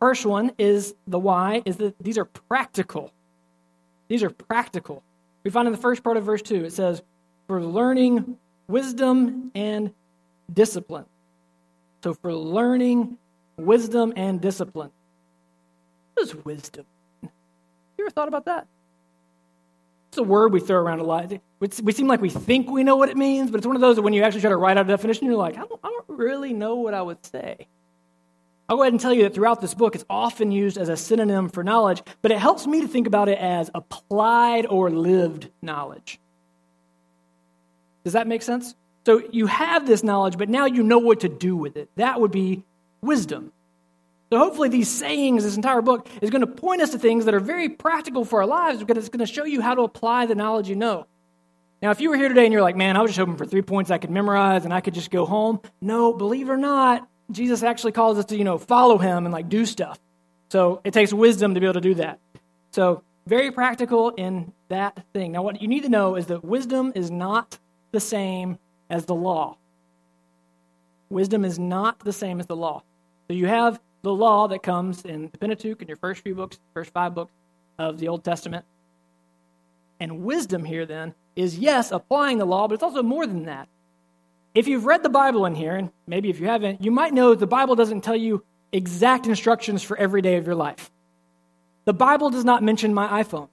First 0.00 0.24
one 0.24 0.52
is 0.58 0.94
the 1.06 1.18
why, 1.18 1.62
is 1.66 1.76
that 1.76 1.94
these 1.98 2.16
are 2.16 2.24
practical. 2.24 3.12
These 4.08 4.22
are 4.22 4.30
practical. 4.30 5.02
We 5.44 5.50
find 5.50 5.66
in 5.68 5.72
the 5.72 5.78
first 5.78 6.02
part 6.02 6.16
of 6.16 6.24
verse 6.24 6.40
2, 6.40 6.64
it 6.64 6.72
says, 6.72 7.02
for 7.46 7.62
learning 7.62 8.38
wisdom 8.66 9.50
and 9.54 9.92
discipline. 10.52 11.06
So, 12.02 12.14
for 12.14 12.34
learning 12.34 13.18
wisdom 13.56 14.12
and 14.16 14.40
discipline. 14.40 14.90
What 16.14 16.26
is 16.26 16.34
wisdom? 16.34 16.86
You 17.22 17.30
ever 18.00 18.10
thought 18.10 18.28
about 18.28 18.46
that? 18.46 18.66
It's 20.08 20.18
a 20.18 20.22
word 20.22 20.52
we 20.52 20.60
throw 20.60 20.78
around 20.78 21.00
a 21.00 21.04
lot. 21.04 21.32
We 21.58 21.92
seem 21.92 22.06
like 22.06 22.20
we 22.20 22.30
think 22.30 22.70
we 22.70 22.84
know 22.84 22.96
what 22.96 23.08
it 23.08 23.16
means, 23.16 23.50
but 23.50 23.58
it's 23.58 23.66
one 23.66 23.76
of 23.76 23.82
those 23.82 23.96
that 23.96 24.02
when 24.02 24.12
you 24.12 24.22
actually 24.22 24.42
try 24.42 24.50
to 24.50 24.56
write 24.56 24.76
out 24.76 24.86
a 24.86 24.88
definition, 24.88 25.26
you're 25.26 25.36
like, 25.36 25.56
I 25.56 25.62
don't, 25.62 25.80
I 25.82 25.88
don't 25.88 26.18
really 26.18 26.52
know 26.52 26.76
what 26.76 26.94
I 26.94 27.02
would 27.02 27.24
say. 27.24 27.66
I'll 28.68 28.76
go 28.76 28.82
ahead 28.82 28.92
and 28.92 29.00
tell 29.00 29.12
you 29.12 29.24
that 29.24 29.34
throughout 29.34 29.60
this 29.60 29.74
book, 29.74 29.94
it's 29.94 30.04
often 30.08 30.50
used 30.50 30.78
as 30.78 30.88
a 30.88 30.96
synonym 30.96 31.48
for 31.48 31.62
knowledge, 31.62 32.02
but 32.22 32.30
it 32.30 32.38
helps 32.38 32.66
me 32.66 32.80
to 32.80 32.88
think 32.88 33.06
about 33.06 33.28
it 33.28 33.38
as 33.38 33.70
applied 33.74 34.66
or 34.66 34.90
lived 34.90 35.50
knowledge. 35.60 36.18
Does 38.04 38.14
that 38.14 38.26
make 38.26 38.42
sense? 38.42 38.74
So 39.06 39.22
you 39.30 39.46
have 39.46 39.86
this 39.86 40.02
knowledge, 40.02 40.38
but 40.38 40.48
now 40.48 40.66
you 40.66 40.82
know 40.82 40.98
what 40.98 41.20
to 41.20 41.28
do 41.28 41.56
with 41.56 41.76
it. 41.76 41.90
That 41.96 42.20
would 42.20 42.30
be 42.30 42.64
wisdom. 43.02 43.52
So 44.32 44.38
hopefully, 44.38 44.68
these 44.68 44.90
sayings, 44.90 45.44
this 45.44 45.56
entire 45.56 45.82
book, 45.82 46.08
is 46.20 46.30
going 46.30 46.40
to 46.40 46.46
point 46.46 46.80
us 46.80 46.90
to 46.90 46.98
things 46.98 47.26
that 47.26 47.34
are 47.34 47.40
very 47.40 47.68
practical 47.68 48.24
for 48.24 48.40
our 48.40 48.46
lives 48.46 48.80
because 48.80 48.96
it's 48.96 49.10
going 49.10 49.24
to 49.24 49.32
show 49.32 49.44
you 49.44 49.60
how 49.60 49.74
to 49.74 49.82
apply 49.82 50.26
the 50.26 50.34
knowledge 50.34 50.68
you 50.68 50.74
know. 50.74 51.06
Now, 51.82 51.90
if 51.90 52.00
you 52.00 52.08
were 52.08 52.16
here 52.16 52.28
today 52.28 52.44
and 52.44 52.52
you're 52.52 52.62
like, 52.62 52.76
man, 52.76 52.96
I 52.96 53.02
was 53.02 53.10
just 53.10 53.18
hoping 53.18 53.36
for 53.36 53.44
three 53.44 53.62
points 53.62 53.90
I 53.90 53.98
could 53.98 54.10
memorize 54.10 54.64
and 54.64 54.72
I 54.72 54.80
could 54.80 54.94
just 54.94 55.10
go 55.10 55.26
home. 55.26 55.60
No, 55.82 56.14
believe 56.14 56.48
it 56.48 56.52
or 56.52 56.56
not, 56.56 57.06
Jesus 57.30 57.62
actually 57.62 57.92
calls 57.92 58.18
us 58.18 58.24
to, 58.26 58.36
you 58.36 58.44
know, 58.44 58.56
follow 58.56 58.96
him 58.96 59.26
and 59.26 59.32
like 59.32 59.50
do 59.50 59.66
stuff. 59.66 60.00
So 60.50 60.80
it 60.82 60.94
takes 60.94 61.12
wisdom 61.12 61.54
to 61.54 61.60
be 61.60 61.66
able 61.66 61.74
to 61.74 61.80
do 61.80 61.94
that. 61.96 62.20
So 62.70 63.02
very 63.26 63.50
practical 63.50 64.10
in 64.10 64.52
that 64.68 65.04
thing. 65.12 65.32
Now, 65.32 65.42
what 65.42 65.60
you 65.60 65.68
need 65.68 65.82
to 65.82 65.88
know 65.88 66.16
is 66.16 66.26
that 66.26 66.44
wisdom 66.44 66.92
is 66.94 67.10
not 67.10 67.58
the 67.92 68.00
same 68.00 68.58
as 68.94 69.06
the 69.06 69.14
law. 69.14 69.56
Wisdom 71.10 71.44
is 71.44 71.58
not 71.58 71.98
the 71.98 72.12
same 72.12 72.38
as 72.38 72.46
the 72.46 72.54
law. 72.54 72.84
So 73.26 73.34
you 73.34 73.46
have 73.46 73.80
the 74.02 74.14
law 74.14 74.46
that 74.46 74.62
comes 74.62 75.04
in 75.04 75.30
the 75.32 75.38
Pentateuch 75.38 75.82
in 75.82 75.88
your 75.88 75.96
first 75.96 76.22
few 76.22 76.36
books, 76.36 76.60
first 76.74 76.92
five 76.92 77.12
books 77.12 77.32
of 77.76 77.98
the 77.98 78.06
Old 78.06 78.22
Testament. 78.22 78.64
And 79.98 80.20
wisdom 80.20 80.64
here 80.64 80.86
then 80.86 81.12
is 81.34 81.58
yes, 81.58 81.90
applying 81.90 82.38
the 82.38 82.44
law, 82.44 82.68
but 82.68 82.74
it's 82.74 82.84
also 82.84 83.02
more 83.02 83.26
than 83.26 83.46
that. 83.46 83.68
If 84.54 84.68
you've 84.68 84.86
read 84.86 85.02
the 85.02 85.08
Bible 85.08 85.44
in 85.46 85.56
here, 85.56 85.74
and 85.74 85.90
maybe 86.06 86.30
if 86.30 86.38
you 86.38 86.46
haven't, 86.46 86.80
you 86.80 86.92
might 86.92 87.12
know 87.12 87.34
the 87.34 87.48
Bible 87.48 87.74
doesn't 87.74 88.02
tell 88.02 88.16
you 88.16 88.44
exact 88.70 89.26
instructions 89.26 89.82
for 89.82 89.96
every 89.96 90.22
day 90.22 90.36
of 90.36 90.46
your 90.46 90.54
life. 90.54 90.88
The 91.84 91.94
Bible 91.94 92.30
does 92.30 92.44
not 92.44 92.62
mention 92.62 92.94
my 92.94 93.24
iPhone. 93.24 93.48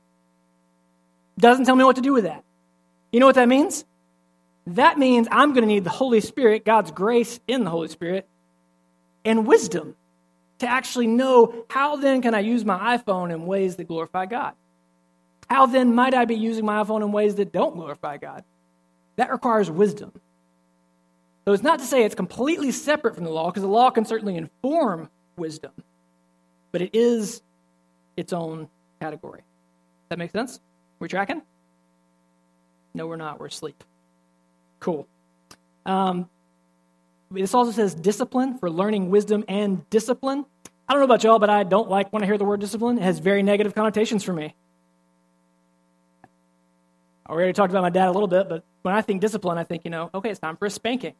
Doesn't 1.39 1.65
tell 1.65 1.75
me 1.75 1.83
what 1.83 1.95
to 1.95 2.03
do 2.03 2.13
with 2.13 2.25
that. 2.25 2.43
You 3.11 3.19
know 3.19 3.25
what 3.25 3.35
that 3.35 3.47
means? 3.47 3.85
That 4.67 4.97
means 4.97 5.27
I'm 5.31 5.53
going 5.53 5.63
to 5.63 5.67
need 5.67 5.83
the 5.83 5.89
Holy 5.89 6.21
Spirit, 6.21 6.65
God's 6.65 6.91
grace 6.91 7.39
in 7.47 7.63
the 7.63 7.69
Holy 7.69 7.87
Spirit, 7.87 8.27
and 9.25 9.47
wisdom 9.47 9.95
to 10.59 10.67
actually 10.67 11.07
know 11.07 11.65
how 11.69 11.95
then 11.95 12.21
can 12.21 12.35
I 12.35 12.39
use 12.39 12.63
my 12.63 12.97
iPhone 12.97 13.33
in 13.33 13.45
ways 13.45 13.75
that 13.77 13.87
glorify 13.87 14.27
God? 14.27 14.53
How 15.49 15.65
then 15.65 15.95
might 15.95 16.13
I 16.13 16.25
be 16.25 16.35
using 16.35 16.65
my 16.65 16.83
iPhone 16.83 17.01
in 17.01 17.11
ways 17.11 17.35
that 17.35 17.51
don't 17.51 17.75
glorify 17.75 18.17
God? 18.17 18.43
That 19.15 19.31
requires 19.31 19.69
wisdom. 19.69 20.11
So 21.45 21.53
it's 21.53 21.63
not 21.63 21.79
to 21.79 21.85
say 21.85 22.03
it's 22.03 22.15
completely 22.15 22.71
separate 22.71 23.15
from 23.15 23.23
the 23.23 23.31
law, 23.31 23.49
because 23.49 23.63
the 23.63 23.69
law 23.69 23.89
can 23.89 24.05
certainly 24.05 24.37
inform 24.37 25.09
wisdom, 25.35 25.71
but 26.71 26.81
it 26.81 26.91
is 26.93 27.41
its 28.15 28.31
own 28.31 28.69
category. 28.99 29.41
That 30.09 30.19
makes 30.19 30.33
sense? 30.33 30.59
We're 30.99 31.07
tracking? 31.07 31.41
No, 32.93 33.07
we're 33.07 33.15
not. 33.15 33.39
We're 33.39 33.47
asleep. 33.47 33.83
Cool. 34.81 35.07
Um, 35.85 36.29
this 37.31 37.53
also 37.53 37.71
says 37.71 37.95
discipline 37.95 38.57
for 38.57 38.69
learning 38.69 39.09
wisdom 39.09 39.45
and 39.47 39.89
discipline. 39.89 40.45
I 40.89 40.93
don't 40.93 40.99
know 40.99 41.05
about 41.05 41.23
y'all, 41.23 41.39
but 41.39 41.49
I 41.49 41.63
don't 41.63 41.89
like 41.89 42.11
when 42.11 42.23
I 42.23 42.25
hear 42.25 42.37
the 42.37 42.43
word 42.43 42.59
discipline. 42.59 42.97
It 42.97 43.03
has 43.03 43.19
very 43.19 43.43
negative 43.43 43.73
connotations 43.73 44.23
for 44.23 44.33
me. 44.33 44.53
I 47.25 47.31
already 47.31 47.53
talked 47.53 47.71
about 47.71 47.83
my 47.83 47.89
dad 47.89 48.09
a 48.09 48.11
little 48.11 48.27
bit, 48.27 48.49
but 48.49 48.65
when 48.81 48.93
I 48.93 49.01
think 49.01 49.21
discipline, 49.21 49.57
I 49.57 49.63
think, 49.63 49.85
you 49.85 49.91
know, 49.91 50.09
okay, 50.13 50.29
it's 50.29 50.39
time 50.39 50.57
for 50.57 50.65
a 50.65 50.69
spanking. 50.69 51.13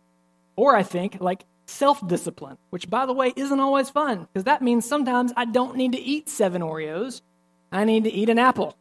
Or 0.58 0.76
I 0.76 0.84
think, 0.84 1.22
like 1.22 1.46
self 1.68 2.06
discipline, 2.06 2.58
which, 2.72 2.90
by 2.90 3.06
the 3.06 3.14
way, 3.14 3.32
isn't 3.36 3.60
always 3.60 3.90
fun 3.90 4.28
because 4.34 4.44
that 4.44 4.62
means 4.62 4.86
sometimes 4.86 5.32
I 5.38 5.46
don't 5.46 5.78
need 5.78 5.94
to 5.94 6.00
eat 6.02 6.28
seven 6.28 6.62
Oreos. 6.62 7.22
I 7.72 7.86
need 7.86 8.04
to 8.04 8.12
eat 8.12 8.28
an 8.28 8.40
apple. 8.40 8.76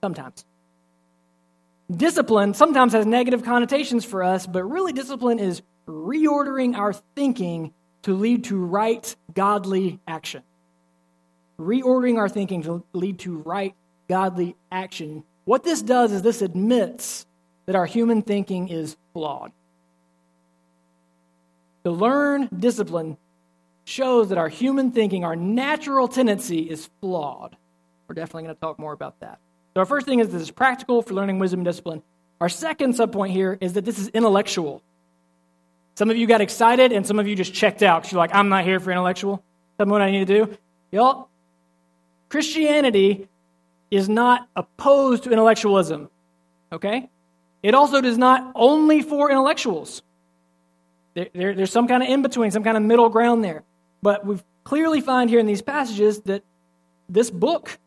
Sometimes. 0.00 0.44
Discipline 1.94 2.54
sometimes 2.54 2.92
has 2.94 3.06
negative 3.06 3.44
connotations 3.44 4.04
for 4.04 4.22
us, 4.24 4.46
but 4.46 4.64
really, 4.64 4.92
discipline 4.92 5.38
is 5.38 5.62
reordering 5.86 6.76
our 6.76 6.92
thinking 6.92 7.72
to 8.02 8.14
lead 8.14 8.44
to 8.44 8.56
right, 8.56 9.14
godly 9.34 10.00
action. 10.06 10.42
Reordering 11.60 12.18
our 12.18 12.28
thinking 12.28 12.62
to 12.62 12.84
lead 12.92 13.20
to 13.20 13.38
right, 13.38 13.74
godly 14.08 14.56
action. 14.70 15.24
What 15.44 15.62
this 15.62 15.80
does 15.80 16.12
is 16.12 16.22
this 16.22 16.42
admits 16.42 17.24
that 17.66 17.76
our 17.76 17.86
human 17.86 18.22
thinking 18.22 18.68
is 18.68 18.96
flawed. 19.12 19.52
To 21.84 21.92
learn 21.92 22.48
discipline 22.56 23.16
shows 23.84 24.30
that 24.30 24.38
our 24.38 24.48
human 24.48 24.90
thinking, 24.90 25.24
our 25.24 25.36
natural 25.36 26.08
tendency 26.08 26.68
is 26.68 26.90
flawed. 27.00 27.56
We're 28.08 28.14
definitely 28.16 28.44
going 28.44 28.56
to 28.56 28.60
talk 28.60 28.80
more 28.80 28.92
about 28.92 29.20
that. 29.20 29.38
So, 29.76 29.80
our 29.80 29.84
first 29.84 30.06
thing 30.06 30.20
is 30.20 30.30
this 30.30 30.40
is 30.40 30.50
practical 30.50 31.02
for 31.02 31.12
learning 31.12 31.38
wisdom 31.38 31.60
and 31.60 31.66
discipline. 31.66 32.02
Our 32.40 32.48
second 32.48 32.94
subpoint 32.94 33.32
here 33.32 33.58
is 33.60 33.74
that 33.74 33.84
this 33.84 33.98
is 33.98 34.08
intellectual. 34.08 34.80
Some 35.96 36.08
of 36.08 36.16
you 36.16 36.26
got 36.26 36.40
excited, 36.40 36.92
and 36.92 37.06
some 37.06 37.18
of 37.18 37.28
you 37.28 37.36
just 37.36 37.52
checked 37.52 37.82
out 37.82 38.00
because 38.00 38.12
you're 38.12 38.18
like, 38.18 38.34
I'm 38.34 38.48
not 38.48 38.64
here 38.64 38.80
for 38.80 38.90
intellectual. 38.90 39.42
Tell 39.76 39.84
me 39.84 39.92
what 39.92 40.00
I 40.00 40.10
need 40.10 40.26
to 40.26 40.46
do. 40.46 40.58
Y'all, 40.92 41.28
Christianity 42.30 43.28
is 43.90 44.08
not 44.08 44.48
opposed 44.56 45.24
to 45.24 45.30
intellectualism, 45.30 46.08
okay? 46.72 47.10
It 47.62 47.74
also 47.74 48.00
does 48.00 48.16
not 48.16 48.52
only 48.54 49.02
for 49.02 49.30
intellectuals. 49.30 50.00
There, 51.12 51.28
there, 51.34 51.54
there's 51.54 51.70
some 51.70 51.86
kind 51.86 52.02
of 52.02 52.08
in 52.08 52.22
between, 52.22 52.50
some 52.50 52.64
kind 52.64 52.78
of 52.78 52.82
middle 52.82 53.10
ground 53.10 53.44
there. 53.44 53.62
But 54.00 54.24
we 54.24 54.38
clearly 54.64 55.02
find 55.02 55.28
here 55.28 55.38
in 55.38 55.44
these 55.44 55.60
passages 55.60 56.20
that 56.22 56.44
this 57.10 57.30
book 57.30 57.78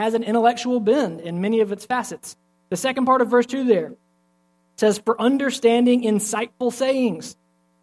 has 0.00 0.14
an 0.14 0.22
intellectual 0.22 0.80
bend 0.80 1.20
in 1.20 1.40
many 1.40 1.60
of 1.60 1.72
its 1.72 1.84
facets. 1.84 2.36
The 2.70 2.76
second 2.76 3.04
part 3.04 3.20
of 3.20 3.28
verse 3.28 3.46
2 3.46 3.64
there 3.64 3.94
says, 4.76 4.98
For 4.98 5.20
understanding 5.20 6.02
insightful 6.02 6.72
sayings. 6.72 7.36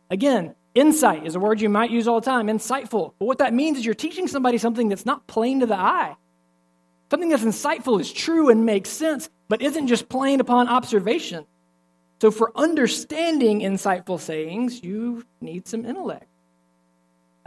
Again, 0.09 0.55
insight 0.73 1.25
is 1.25 1.35
a 1.35 1.39
word 1.39 1.61
you 1.61 1.69
might 1.69 1.91
use 1.91 2.07
all 2.07 2.19
the 2.19 2.25
time, 2.25 2.47
insightful. 2.47 3.13
But 3.19 3.25
what 3.25 3.37
that 3.39 3.53
means 3.53 3.77
is 3.77 3.85
you're 3.85 3.93
teaching 3.93 4.27
somebody 4.27 4.57
something 4.57 4.89
that's 4.89 5.05
not 5.05 5.27
plain 5.27 5.59
to 5.59 5.65
the 5.65 5.77
eye. 5.77 6.15
Something 7.11 7.29
that's 7.29 7.43
insightful 7.43 7.99
is 7.99 8.11
true 8.11 8.49
and 8.49 8.65
makes 8.65 8.89
sense, 8.89 9.29
but 9.47 9.61
isn't 9.61 9.87
just 9.87 10.09
plain 10.09 10.39
upon 10.39 10.67
observation. 10.67 11.45
So, 12.19 12.31
for 12.31 12.51
understanding 12.55 13.61
insightful 13.61 14.19
sayings, 14.19 14.83
you 14.83 15.23
need 15.39 15.67
some 15.67 15.85
intellect. 15.85 16.25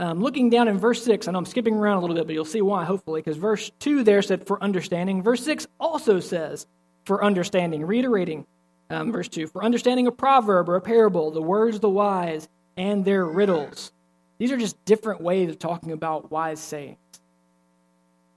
Um, 0.00 0.20
looking 0.20 0.48
down 0.48 0.66
in 0.66 0.78
verse 0.78 1.04
6, 1.04 1.28
I 1.28 1.32
know 1.32 1.38
I'm 1.38 1.44
skipping 1.44 1.74
around 1.74 1.98
a 1.98 2.00
little 2.00 2.16
bit, 2.16 2.26
but 2.26 2.32
you'll 2.32 2.46
see 2.46 2.62
why, 2.62 2.86
hopefully, 2.86 3.20
because 3.20 3.36
verse 3.36 3.70
2 3.80 4.02
there 4.02 4.22
said 4.22 4.46
for 4.46 4.62
understanding. 4.62 5.22
Verse 5.22 5.44
6 5.44 5.66
also 5.78 6.20
says 6.20 6.66
for 7.04 7.22
understanding, 7.22 7.84
reiterating 7.84 8.46
um, 8.88 9.12
verse 9.12 9.28
2 9.28 9.46
for 9.48 9.62
understanding 9.62 10.06
a 10.06 10.12
proverb 10.12 10.70
or 10.70 10.76
a 10.76 10.80
parable, 10.80 11.30
the 11.30 11.42
words 11.42 11.76
of 11.76 11.82
the 11.82 11.90
wise 11.90 12.48
and 12.78 13.04
their 13.04 13.26
riddles. 13.26 13.92
These 14.38 14.52
are 14.52 14.56
just 14.56 14.82
different 14.86 15.20
ways 15.20 15.50
of 15.50 15.58
talking 15.58 15.92
about 15.92 16.30
wise 16.30 16.60
sayings. 16.60 16.96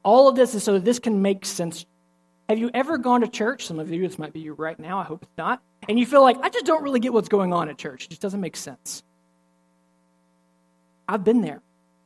All 0.03 0.27
of 0.27 0.35
this 0.35 0.53
is 0.53 0.63
so 0.63 0.77
this 0.79 0.99
can 0.99 1.21
make 1.21 1.45
sense. 1.45 1.85
Have 2.49 2.59
you 2.59 2.71
ever 2.73 2.97
gone 2.97 3.21
to 3.21 3.27
church? 3.29 3.65
Some 3.67 3.79
of 3.79 3.89
you, 3.89 4.05
this 4.05 4.19
might 4.19 4.33
be 4.33 4.41
you 4.41 4.53
right 4.53 4.77
now, 4.77 4.99
I 4.99 5.05
hope 5.05 5.23
it's 5.23 5.37
not 5.37 5.61
and 5.87 5.99
you 5.99 6.05
feel 6.05 6.21
like, 6.21 6.37
I 6.41 6.49
just 6.49 6.65
don't 6.65 6.83
really 6.83 6.99
get 6.99 7.13
what's 7.13 7.29
going 7.29 7.53
on 7.53 7.69
at 7.69 7.77
church. 7.77 8.05
It 8.05 8.09
just 8.09 8.21
doesn't 8.21 8.39
make 8.39 8.55
sense. 8.55 9.03
I've 11.13 11.23
been 11.23 11.41
there. 11.41 11.61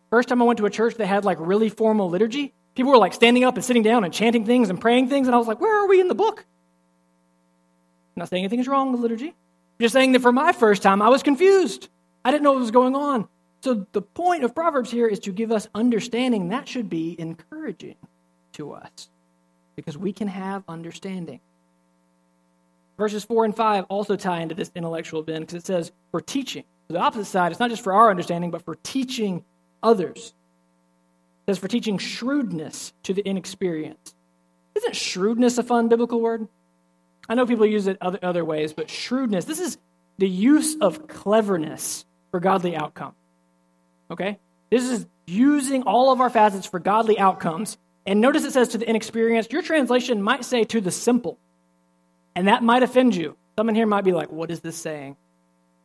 First 0.09 0.27
time 0.27 0.41
I 0.41 0.45
went 0.45 0.57
to 0.57 0.65
a 0.65 0.69
church 0.69 0.95
that 0.95 1.07
had 1.07 1.23
like 1.23 1.37
really 1.39 1.69
formal 1.69 2.09
liturgy, 2.09 2.53
people 2.75 2.91
were 2.91 2.97
like 2.97 3.13
standing 3.13 3.45
up 3.45 3.55
and 3.55 3.63
sitting 3.63 3.81
down 3.83 4.03
and 4.03 4.13
chanting 4.13 4.45
things 4.45 4.69
and 4.69 4.81
praying 4.81 5.07
things, 5.07 5.27
and 5.27 5.35
I 5.35 5.37
was 5.37 5.47
like, 5.47 5.61
where 5.61 5.81
are 5.81 5.87
we 5.87 6.01
in 6.01 6.09
the 6.09 6.15
book? 6.15 6.45
I'm 8.15 8.19
not 8.21 8.29
saying 8.29 8.43
anything 8.43 8.59
is 8.59 8.67
wrong 8.67 8.91
with 8.91 8.99
liturgy. 8.99 9.29
I'm 9.29 9.79
just 9.79 9.93
saying 9.93 10.11
that 10.11 10.21
for 10.21 10.33
my 10.33 10.51
first 10.51 10.83
time, 10.83 11.01
I 11.01 11.07
was 11.07 11.23
confused. 11.23 11.87
I 12.25 12.31
didn't 12.31 12.43
know 12.43 12.51
what 12.51 12.59
was 12.59 12.71
going 12.71 12.95
on. 12.95 13.29
So 13.61 13.87
the 13.93 14.01
point 14.01 14.43
of 14.43 14.53
Proverbs 14.53 14.91
here 14.91 15.07
is 15.07 15.19
to 15.21 15.31
give 15.31 15.53
us 15.53 15.69
understanding. 15.73 16.49
That 16.49 16.67
should 16.67 16.89
be 16.89 17.15
encouraging 17.17 17.95
to 18.53 18.73
us 18.73 19.09
because 19.77 19.97
we 19.97 20.11
can 20.11 20.27
have 20.27 20.63
understanding. 20.67 21.39
Verses 22.97 23.23
4 23.23 23.45
and 23.45 23.55
5 23.55 23.85
also 23.85 24.17
tie 24.17 24.41
into 24.41 24.55
this 24.55 24.71
intellectual 24.75 25.23
bend 25.23 25.47
because 25.47 25.63
it 25.63 25.65
says 25.65 25.93
for 26.11 26.19
teaching. 26.19 26.65
The 26.87 26.99
opposite 26.99 27.25
side, 27.25 27.51
it's 27.51 27.59
not 27.59 27.69
just 27.69 27.83
for 27.83 27.93
our 27.93 28.09
understanding, 28.09 28.51
but 28.51 28.63
for 28.63 28.75
teaching 28.75 29.43
others. 29.83 30.33
It 31.47 31.51
says 31.51 31.57
for 31.57 31.67
teaching 31.67 31.97
shrewdness 31.97 32.93
to 33.03 33.13
the 33.13 33.27
inexperienced. 33.27 34.15
Isn't 34.75 34.95
shrewdness 34.95 35.57
a 35.57 35.63
fun 35.63 35.89
biblical 35.89 36.21
word? 36.21 36.47
I 37.27 37.35
know 37.35 37.45
people 37.45 37.65
use 37.65 37.87
it 37.87 37.97
other, 37.99 38.19
other 38.21 38.45
ways, 38.45 38.73
but 38.73 38.89
shrewdness, 38.89 39.45
this 39.45 39.59
is 39.59 39.77
the 40.17 40.29
use 40.29 40.77
of 40.79 41.07
cleverness 41.07 42.05
for 42.31 42.39
godly 42.39 42.75
outcome. 42.75 43.13
Okay? 44.09 44.39
This 44.69 44.89
is 44.89 45.05
using 45.25 45.83
all 45.83 46.11
of 46.11 46.21
our 46.21 46.29
facets 46.29 46.67
for 46.67 46.79
godly 46.79 47.19
outcomes. 47.19 47.77
And 48.05 48.21
notice 48.21 48.45
it 48.45 48.53
says 48.53 48.69
to 48.69 48.77
the 48.77 48.89
inexperienced. 48.89 49.51
Your 49.51 49.61
translation 49.61 50.21
might 50.21 50.45
say 50.45 50.63
to 50.65 50.79
the 50.79 50.91
simple. 50.91 51.37
And 52.35 52.47
that 52.47 52.63
might 52.63 52.83
offend 52.83 53.15
you. 53.15 53.35
Someone 53.57 53.75
here 53.75 53.87
might 53.87 54.05
be 54.05 54.13
like, 54.13 54.31
what 54.31 54.51
is 54.51 54.61
this 54.61 54.77
saying? 54.77 55.17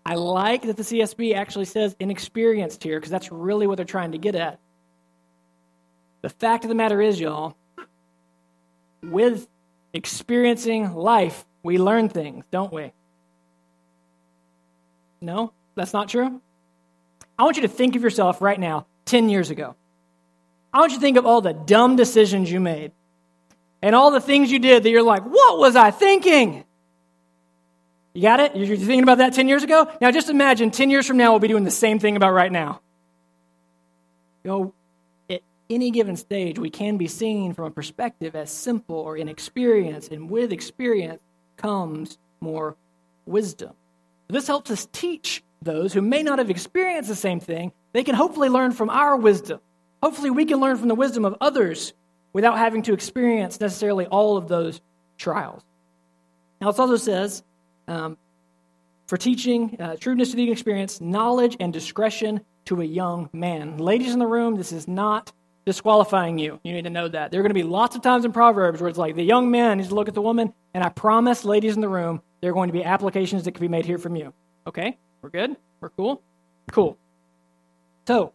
I 0.05 0.15
like 0.15 0.63
that 0.63 0.77
the 0.77 0.83
CSB 0.83 1.35
actually 1.35 1.67
says 1.67 1.95
inexperienced 2.01 2.83
here 2.83 2.99
because 2.99 3.11
that's 3.11 3.31
really 3.31 3.67
what 3.67 3.77
they're 3.77 3.85
trying 3.85 4.13
to 4.13 4.19
get 4.19 4.35
at. 4.35 4.59
The 6.23 6.29
fact 6.29 6.65
of 6.65 6.69
the 6.69 6.75
matter 6.75 7.01
is, 7.01 7.21
y'all, 7.21 7.57
with 9.03 9.47
experiencing 9.93 10.95
life, 10.95 11.45
we 11.63 11.79
learn 11.79 12.09
things, 12.09 12.45
don't 12.51 12.73
we? 12.73 12.93
No, 15.21 15.53
that's 15.75 15.93
not 15.93 16.09
true. 16.09 16.41
I 17.39 17.45
want 17.45 17.57
you 17.57 17.63
to 17.63 17.69
think 17.69 17.97
of 17.97 18.03
yourself 18.03 18.41
right 18.41 18.59
now, 18.59 18.87
10 19.07 19.29
years 19.29 19.51
ago. 19.51 19.77
I 20.73 20.81
want 20.81 20.93
you 20.93 20.99
to 20.99 21.03
think 21.03 21.17
of 21.17 21.27
all 21.27 21.41
the 21.41 21.53
dumb 21.53 21.97
decisions 21.97 22.51
you 22.51 22.61
made 22.61 22.93
and 23.83 23.95
all 23.95 24.11
the 24.11 24.21
things 24.21 24.51
you 24.51 24.59
did 24.59 24.83
that 24.83 24.91
you're 24.91 25.03
like, 25.03 25.25
what 25.25 25.59
was 25.59 25.77
I 25.77 25.91
thinking? 25.91 26.65
You 28.15 28.23
got 28.23 28.41
it? 28.41 28.55
You're 28.55 28.77
thinking 28.77 29.03
about 29.03 29.19
that 29.19 29.33
10 29.33 29.49
years 29.49 29.63
ago? 29.63 29.91
Now 30.01 30.11
just 30.11 30.29
imagine 30.29 30.71
10 30.71 30.91
years 30.91 31.07
from 31.07 31.17
now, 31.17 31.31
we'll 31.31 31.41
be 31.41 31.49
doing 31.49 31.65
the 31.65 31.71
same 31.71 31.99
thing 31.99 32.17
about 32.17 32.33
right 32.33 32.53
now. 32.53 32.81
You 34.45 34.51
know, 34.51 34.75
at 35.31 35.41
any 35.71 35.91
given 35.91 36.17
stage, 36.17 36.59
we 36.59 36.69
can 36.69 36.99
be 36.99 37.09
seen 37.09 37.55
from 37.55 37.67
a 37.67 37.71
perspective 37.71 38.37
as 38.37 38.51
simple 38.51 38.97
or 38.97 39.17
inexperienced, 39.17 40.13
and 40.13 40.29
with 40.29 40.53
experience 40.53 41.23
comes 41.57 42.19
more 42.41 42.77
wisdom. 43.25 43.73
This 44.29 44.47
helps 44.47 44.71
us 44.71 44.89
teach 44.93 45.43
those 45.63 45.93
who 45.93 46.03
may 46.03 46.23
not 46.23 46.39
have 46.39 46.51
experienced 46.51 47.09
the 47.09 47.15
same 47.15 47.39
thing. 47.41 47.73
They 47.93 48.03
can 48.03 48.15
hopefully 48.15 48.49
learn 48.49 48.73
from 48.73 48.91
our 48.91 49.17
wisdom. 49.17 49.61
Hopefully, 50.03 50.31
we 50.31 50.45
can 50.45 50.59
learn 50.59 50.77
from 50.77 50.89
the 50.89 50.95
wisdom 50.95 51.25
of 51.25 51.37
others 51.41 51.93
without 52.33 52.59
having 52.59 52.83
to 52.83 52.93
experience 52.93 53.61
necessarily 53.61 54.07
all 54.07 54.37
of 54.37 54.49
those 54.49 54.81
trials. 55.19 55.63
Now, 56.61 56.71
it 56.71 56.79
also 56.79 56.97
says 56.97 57.45
um, 57.89 58.17
for 59.07 59.17
teaching, 59.17 59.77
uh, 59.81 59.97
shrewdness 60.01 60.31
to 60.31 60.37
the 60.37 60.51
experience, 60.51 61.01
knowledge 61.01 61.57
and 61.61 61.73
discretion 61.73 62.41
to 62.65 62.81
a 62.81 62.85
young 62.85 63.29
man. 63.33 63.79
Ladies 63.79 64.13
in 64.13 64.19
the 64.19 64.27
room, 64.27 64.57
this 64.57 64.73
is 64.73 64.89
not 64.89 65.33
disqualifying 65.65 66.39
you. 66.39 66.59
You 66.65 66.73
need 66.73 66.85
to 66.85 66.91
know 66.91 67.09
that. 67.09 67.31
There 67.31 67.41
are 67.41 67.43
going 67.43 67.51
to 67.51 67.55
be 67.55 67.63
lots 67.63 67.95
of 67.95 68.03
times 68.03 68.25
in 68.25 68.33
Proverbs 68.33 68.81
where 68.81 68.89
it's 68.89 68.99
like 68.99 69.15
the 69.15 69.23
young 69.23 69.51
man 69.51 69.79
needs 69.79 69.91
to 69.91 69.95
look 69.95 70.09
at 70.09 70.15
the 70.15 70.23
woman, 70.23 70.53
and 70.75 70.83
I 70.83 70.89
promise, 70.89 71.45
ladies 71.45 71.75
in 71.75 71.81
the 71.81 71.89
room, 71.89 72.23
there 72.41 72.51
are 72.51 72.55
going 72.55 72.69
to 72.69 72.73
be 72.73 72.85
applications 72.85 73.45
that 73.45 73.53
can 73.53 73.61
be 73.61 73.69
made 73.69 73.85
here 73.85 73.99
from 73.99 74.17
you. 74.17 74.33
Okay? 74.67 74.97
We're 75.21 75.31
good? 75.31 75.57
We're 75.81 75.91
cool? 75.91 76.23
Cool. 76.71 76.97
So, 78.07 78.33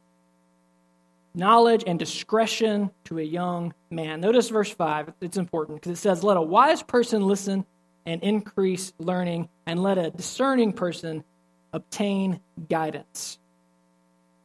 knowledge 1.33 1.83
and 1.85 1.99
discretion 1.99 2.91
to 3.05 3.19
a 3.19 3.23
young 3.23 3.73
man. 3.89 4.21
Notice 4.21 4.49
verse 4.49 4.71
5. 4.71 5.13
It's 5.21 5.37
important 5.37 5.81
because 5.81 5.97
it 5.97 6.01
says, 6.01 6.23
Let 6.23 6.37
a 6.37 6.41
wise 6.41 6.83
person 6.83 7.25
listen 7.25 7.65
and 8.07 8.23
increase 8.23 8.93
learning, 8.97 9.49
and 9.65 9.83
let 9.83 9.97
a 9.97 10.09
discerning 10.09 10.71
person 10.71 11.25
obtain 11.73 12.39
guidance. 12.69 13.37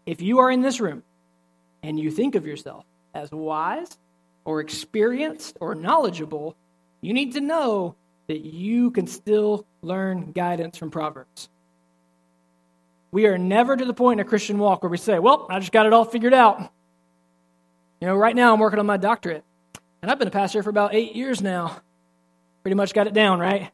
If 0.05 0.21
you 0.21 0.41
are 0.41 0.51
in 0.51 0.63
this 0.63 0.81
room 0.81 1.05
and 1.81 1.99
you 1.99 2.11
think 2.11 2.35
of 2.35 2.45
yourself 2.45 2.85
as 3.15 3.31
wise 3.31 3.97
or 4.45 4.61
experienced 4.61 5.57
or 5.61 5.77
knowledgeable, 5.77 6.57
you 7.01 7.13
need 7.13 7.35
to 7.35 7.41
know 7.41 7.95
that 8.27 8.41
you 8.41 8.91
can 8.91 9.07
still 9.07 9.65
learn 9.81 10.33
guidance 10.33 10.77
from 10.77 10.91
Proverbs. 10.91 11.49
We 13.13 13.27
are 13.27 13.39
never 13.39 13.77
to 13.77 13.85
the 13.85 13.95
point 13.95 14.21
in 14.21 14.27
a 14.27 14.29
Christian 14.29 14.59
walk 14.59 14.83
where 14.83 14.91
we 14.91 14.99
say, 14.99 15.21
Well, 15.21 15.47
I 15.49 15.61
just 15.61 15.71
got 15.71 15.87
it 15.87 15.93
all 15.93 16.05
figured 16.05 16.35
out. 16.35 16.59
You 18.01 18.09
know, 18.09 18.17
right 18.17 18.35
now 18.35 18.53
I'm 18.53 18.59
working 18.59 18.81
on 18.81 18.87
my 18.87 18.97
doctorate, 18.97 19.45
and 20.01 20.11
I've 20.11 20.19
been 20.19 20.27
a 20.27 20.33
pastor 20.33 20.65
for 20.65 20.71
about 20.71 20.95
eight 20.95 21.15
years 21.15 21.41
now. 21.41 21.81
Pretty 22.63 22.75
much 22.75 22.95
got 22.95 23.07
it 23.07 23.15
down, 23.15 23.41
right? 23.41 23.71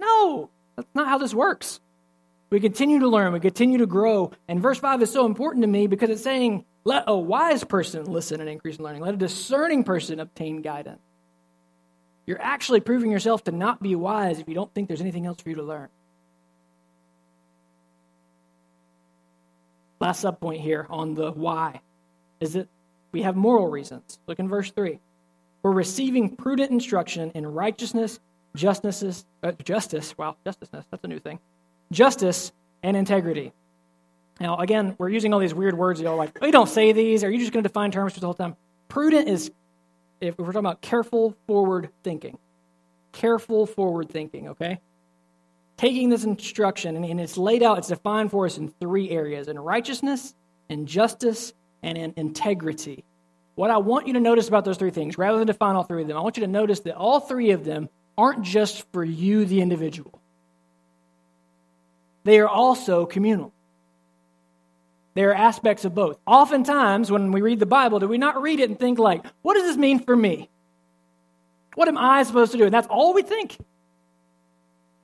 No, 0.00 0.50
that's 0.76 0.88
not 0.94 1.08
how 1.08 1.18
this 1.18 1.34
works. 1.34 1.80
We 2.50 2.60
continue 2.60 3.00
to 3.00 3.08
learn, 3.08 3.32
we 3.32 3.40
continue 3.40 3.78
to 3.78 3.86
grow. 3.86 4.32
And 4.48 4.60
verse 4.60 4.78
5 4.78 5.02
is 5.02 5.12
so 5.12 5.26
important 5.26 5.62
to 5.62 5.68
me 5.68 5.86
because 5.86 6.10
it's 6.10 6.22
saying, 6.22 6.64
let 6.84 7.04
a 7.06 7.16
wise 7.16 7.64
person 7.64 8.04
listen 8.04 8.40
and 8.40 8.48
increase 8.48 8.76
in 8.76 8.84
learning, 8.84 9.02
let 9.02 9.14
a 9.14 9.18
discerning 9.18 9.84
person 9.84 10.20
obtain 10.20 10.62
guidance. 10.62 11.00
You're 12.26 12.40
actually 12.40 12.80
proving 12.80 13.10
yourself 13.10 13.44
to 13.44 13.52
not 13.52 13.82
be 13.82 13.94
wise 13.94 14.38
if 14.38 14.48
you 14.48 14.54
don't 14.54 14.72
think 14.72 14.88
there's 14.88 15.00
anything 15.00 15.26
else 15.26 15.40
for 15.42 15.50
you 15.50 15.56
to 15.56 15.62
learn. 15.62 15.88
Last 20.00 20.24
subpoint 20.24 20.60
here 20.60 20.86
on 20.90 21.14
the 21.14 21.32
why 21.32 21.80
is 22.40 22.54
that 22.54 22.68
we 23.12 23.22
have 23.22 23.36
moral 23.36 23.68
reasons. 23.68 24.18
Look 24.26 24.38
in 24.38 24.48
verse 24.48 24.70
3. 24.70 24.98
We're 25.64 25.72
receiving 25.72 26.36
prudent 26.36 26.70
instruction 26.70 27.32
in 27.34 27.46
righteousness, 27.46 28.20
justice, 28.54 29.24
uh, 29.42 29.52
justice, 29.64 30.16
wow, 30.18 30.36
justice, 30.44 30.68
that's 30.70 31.02
a 31.02 31.08
new 31.08 31.18
thing, 31.18 31.38
justice 31.90 32.52
and 32.82 32.94
integrity. 32.98 33.50
Now, 34.38 34.58
again, 34.58 34.94
we're 34.98 35.08
using 35.08 35.32
all 35.32 35.40
these 35.40 35.54
weird 35.54 35.78
words. 35.78 36.02
You're 36.02 36.14
like, 36.14 36.36
oh, 36.42 36.46
you 36.46 36.52
don't 36.52 36.68
say 36.68 36.92
these. 36.92 37.24
Are 37.24 37.30
you 37.30 37.38
just 37.38 37.50
going 37.50 37.62
to 37.62 37.68
define 37.68 37.90
terms 37.92 38.12
for 38.12 38.20
the 38.20 38.26
whole 38.26 38.34
time? 38.34 38.56
Prudent 38.88 39.26
is, 39.26 39.50
if 40.20 40.36
we're 40.36 40.46
talking 40.46 40.58
about 40.58 40.82
careful 40.82 41.34
forward 41.46 41.88
thinking, 42.02 42.36
careful 43.12 43.64
forward 43.64 44.10
thinking, 44.10 44.48
okay? 44.50 44.80
Taking 45.78 46.10
this 46.10 46.24
instruction, 46.24 46.94
and 46.94 47.18
it's 47.18 47.38
laid 47.38 47.62
out, 47.62 47.78
it's 47.78 47.88
defined 47.88 48.30
for 48.30 48.44
us 48.44 48.58
in 48.58 48.68
three 48.68 49.08
areas 49.08 49.48
in 49.48 49.58
righteousness, 49.58 50.34
in 50.68 50.84
justice, 50.84 51.54
and 51.82 51.96
in 51.96 52.12
integrity. 52.18 53.04
What 53.54 53.70
I 53.70 53.78
want 53.78 54.06
you 54.06 54.14
to 54.14 54.20
notice 54.20 54.48
about 54.48 54.64
those 54.64 54.78
three 54.78 54.90
things, 54.90 55.16
rather 55.16 55.38
than 55.38 55.46
define 55.46 55.76
all 55.76 55.84
three 55.84 56.02
of 56.02 56.08
them, 56.08 56.16
I 56.16 56.20
want 56.20 56.36
you 56.36 56.42
to 56.42 56.50
notice 56.50 56.80
that 56.80 56.96
all 56.96 57.20
three 57.20 57.52
of 57.52 57.64
them 57.64 57.88
aren't 58.18 58.42
just 58.42 58.84
for 58.92 59.04
you, 59.04 59.44
the 59.44 59.60
individual, 59.60 60.20
they 62.24 62.38
are 62.38 62.48
also 62.48 63.06
communal. 63.06 63.52
There 65.14 65.30
are 65.30 65.34
aspects 65.34 65.84
of 65.84 65.94
both. 65.94 66.18
Oftentimes, 66.26 67.10
when 67.10 67.30
we 67.30 67.40
read 67.40 67.60
the 67.60 67.66
Bible, 67.66 68.00
do 68.00 68.08
we 68.08 68.18
not 68.18 68.42
read 68.42 68.58
it 68.58 68.68
and 68.68 68.78
think, 68.78 68.98
like, 68.98 69.24
what 69.42 69.54
does 69.54 69.62
this 69.62 69.76
mean 69.76 70.00
for 70.00 70.16
me? 70.16 70.48
What 71.76 71.86
am 71.86 71.96
I 71.96 72.24
supposed 72.24 72.50
to 72.52 72.58
do? 72.58 72.64
And 72.64 72.74
that's 72.74 72.88
all 72.88 73.14
we 73.14 73.22
think. 73.22 73.56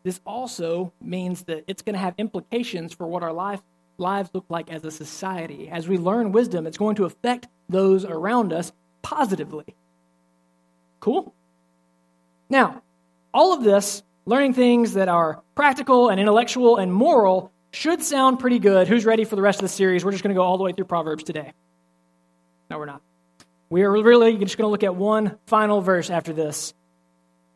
This 0.03 0.21
also 0.25 0.93
means 1.01 1.43
that 1.45 1.65
it's 1.69 1.83
going 1.83 1.95
to 1.95 2.01
have 2.01 2.15
implications 2.19 2.93
for 2.93 3.07
what 3.07 3.23
our 3.23 3.33
life, 3.33 3.61
lives 4.01 4.31
look 4.33 4.47
like 4.49 4.71
as 4.71 4.85
a 4.85 4.91
society. 4.91 5.69
As 5.69 5.87
we 5.87 5.99
learn 5.99 6.33
wisdom, 6.33 6.67
it's 6.67 6.79
going 6.79 6.97
to 6.97 7.05
affect 7.05 7.47
those 7.69 8.05
around 8.05 8.53
us 8.53 8.73
positively. 9.03 9.77
Cool? 10.99 11.35
Now, 12.49 12.83
all 13.33 13.53
of 13.53 13.63
this, 13.63 14.03
learning 14.27 14.55
things 14.55 14.95
that 14.95 15.09
are 15.09 15.43
practical 15.55 16.09
and 16.09 16.19
intellectual 16.19 16.77
and 16.77 16.93
moral, 16.93 17.53
should 17.73 18.03
sound 18.03 18.41
pretty 18.41 18.59
good. 18.59 18.89
Who's 18.89 19.05
ready 19.05 19.25
for 19.25 19.37
the 19.37 19.43
rest 19.43 19.59
of 19.59 19.63
the 19.63 19.69
series? 19.69 20.05
We're 20.05 20.11
just 20.11 20.25
going 20.25 20.35
to 20.35 20.39
go 20.39 20.43
all 20.43 20.59
the 20.59 20.65
way 20.65 20.73
through 20.73 20.87
Proverbs 20.87 21.23
today. 21.23 21.53
No, 22.69 22.79
we're 22.79 22.87
not. 22.87 23.03
We 23.69 23.83
are 23.83 23.91
really 23.91 24.37
just 24.37 24.59
going 24.59 24.67
to 24.67 24.71
look 24.71 24.83
at 24.83 24.97
one 24.97 25.39
final 25.47 25.81
verse 25.81 26.11
after 26.11 26.33
this, 26.33 26.75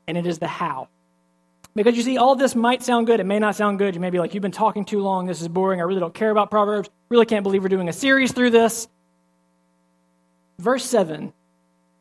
and 0.07 0.17
it 0.17 0.27
is 0.27 0.39
the 0.39 0.47
how. 0.47 0.89
Because 1.75 1.97
you 1.97 2.03
see, 2.03 2.19
all 2.19 2.37
this 2.37 2.55
might 2.55 2.83
sound 2.83 3.07
good. 3.07 3.19
It 3.19 3.25
may 3.25 3.41
not 3.41 3.57
sound 3.57 3.79
good. 3.79 3.95
You 3.95 4.01
may 4.01 4.11
be 4.11 4.21
like, 4.21 4.33
you've 4.33 4.43
been 4.43 4.53
talking 4.53 4.85
too 4.85 5.01
long. 5.01 5.27
This 5.27 5.41
is 5.41 5.49
boring. 5.49 5.81
I 5.81 5.85
really 5.85 6.01
don't 6.01 6.15
care 6.15 6.31
about 6.31 6.51
Proverbs. 6.51 6.89
Really 7.09 7.27
can't 7.27 7.43
believe 7.43 7.63
we're 7.63 7.69
doing 7.69 7.89
a 7.89 7.93
series 7.93 8.33
through 8.33 8.51
this. 8.51 8.87
Verse 10.59 10.85
7 10.85 11.33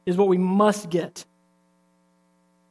is 0.05 0.15
what 0.15 0.27
we 0.27 0.37
must 0.37 0.89
get. 0.91 1.25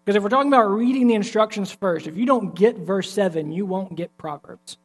Because 0.04 0.16
if 0.16 0.22
we're 0.22 0.28
talking 0.28 0.52
about 0.52 0.70
reading 0.70 1.08
the 1.08 1.14
instructions 1.14 1.72
first, 1.72 2.06
if 2.06 2.16
you 2.16 2.26
don't 2.26 2.54
get 2.54 2.76
verse 2.76 3.10
7, 3.10 3.50
you 3.50 3.66
won't 3.66 3.96
get 3.96 4.16
Proverbs. 4.16 4.76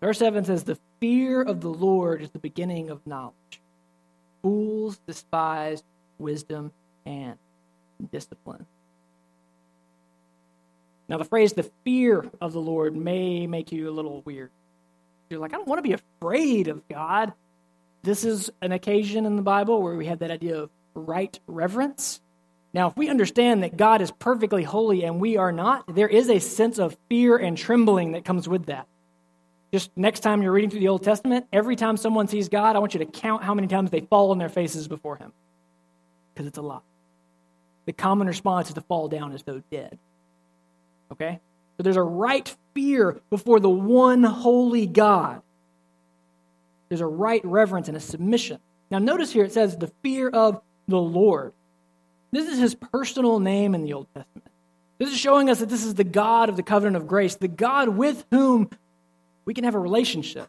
Verse 0.00 0.18
7 0.18 0.44
says, 0.44 0.64
The 0.64 0.78
fear 1.00 1.42
of 1.42 1.60
the 1.60 1.68
Lord 1.68 2.22
is 2.22 2.30
the 2.30 2.38
beginning 2.38 2.90
of 2.90 3.04
knowledge. 3.06 3.60
Fools 4.42 5.00
despise 5.06 5.82
wisdom 6.18 6.72
and 7.04 7.36
discipline. 8.10 8.66
Now, 11.10 11.18
the 11.18 11.24
phrase 11.24 11.52
the 11.52 11.68
fear 11.84 12.24
of 12.40 12.52
the 12.52 12.60
Lord 12.60 12.94
may 12.94 13.48
make 13.48 13.72
you 13.72 13.90
a 13.90 13.92
little 13.92 14.22
weird. 14.22 14.52
You're 15.28 15.40
like, 15.40 15.52
I 15.52 15.56
don't 15.56 15.66
want 15.66 15.80
to 15.80 15.82
be 15.82 15.92
afraid 15.92 16.68
of 16.68 16.86
God. 16.86 17.32
This 18.04 18.24
is 18.24 18.48
an 18.62 18.70
occasion 18.70 19.26
in 19.26 19.34
the 19.34 19.42
Bible 19.42 19.82
where 19.82 19.96
we 19.96 20.06
have 20.06 20.20
that 20.20 20.30
idea 20.30 20.60
of 20.60 20.70
right 20.94 21.36
reverence. 21.48 22.20
Now, 22.72 22.86
if 22.86 22.96
we 22.96 23.08
understand 23.08 23.64
that 23.64 23.76
God 23.76 24.02
is 24.02 24.12
perfectly 24.12 24.62
holy 24.62 25.02
and 25.02 25.20
we 25.20 25.36
are 25.36 25.50
not, 25.50 25.92
there 25.92 26.06
is 26.06 26.30
a 26.30 26.38
sense 26.38 26.78
of 26.78 26.96
fear 27.08 27.36
and 27.36 27.58
trembling 27.58 28.12
that 28.12 28.24
comes 28.24 28.48
with 28.48 28.66
that. 28.66 28.86
Just 29.72 29.90
next 29.96 30.20
time 30.20 30.42
you're 30.42 30.52
reading 30.52 30.70
through 30.70 30.78
the 30.78 30.88
Old 30.88 31.02
Testament, 31.02 31.44
every 31.52 31.74
time 31.74 31.96
someone 31.96 32.28
sees 32.28 32.48
God, 32.48 32.76
I 32.76 32.78
want 32.78 32.94
you 32.94 33.00
to 33.00 33.06
count 33.06 33.42
how 33.42 33.54
many 33.54 33.66
times 33.66 33.90
they 33.90 34.00
fall 34.00 34.30
on 34.30 34.38
their 34.38 34.48
faces 34.48 34.86
before 34.86 35.16
Him. 35.16 35.32
Because 36.32 36.46
it's 36.46 36.58
a 36.58 36.62
lot. 36.62 36.84
The 37.86 37.92
common 37.92 38.28
response 38.28 38.68
is 38.68 38.74
to 38.74 38.80
fall 38.82 39.08
down 39.08 39.32
as 39.32 39.42
though 39.42 39.60
dead. 39.72 39.98
Okay? 41.12 41.40
So 41.76 41.82
there's 41.82 41.96
a 41.96 42.02
right 42.02 42.54
fear 42.74 43.20
before 43.30 43.60
the 43.60 43.70
one 43.70 44.22
holy 44.22 44.86
God. 44.86 45.42
There's 46.88 47.00
a 47.00 47.06
right 47.06 47.44
reverence 47.44 47.88
and 47.88 47.96
a 47.96 48.00
submission. 48.00 48.58
Now, 48.90 48.98
notice 48.98 49.32
here 49.32 49.44
it 49.44 49.52
says 49.52 49.76
the 49.76 49.92
fear 50.02 50.28
of 50.28 50.60
the 50.88 51.00
Lord. 51.00 51.52
This 52.32 52.48
is 52.48 52.58
his 52.58 52.74
personal 52.74 53.38
name 53.40 53.74
in 53.74 53.84
the 53.84 53.92
Old 53.92 54.08
Testament. 54.14 54.50
This 54.98 55.10
is 55.10 55.18
showing 55.18 55.48
us 55.48 55.60
that 55.60 55.68
this 55.68 55.84
is 55.84 55.94
the 55.94 56.04
God 56.04 56.48
of 56.48 56.56
the 56.56 56.62
covenant 56.62 56.96
of 56.96 57.06
grace, 57.06 57.34
the 57.34 57.48
God 57.48 57.88
with 57.88 58.24
whom 58.30 58.68
we 59.44 59.54
can 59.54 59.64
have 59.64 59.74
a 59.74 59.80
relationship, 59.80 60.48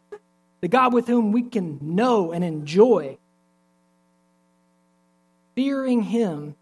the 0.59 0.67
God 0.67 0.93
with 0.93 1.07
whom 1.07 1.31
we 1.31 1.43
can 1.43 1.79
know 1.81 2.31
and 2.31 2.43
enjoy. 2.43 3.17
Fearing 5.55 6.01
him 6.01 6.55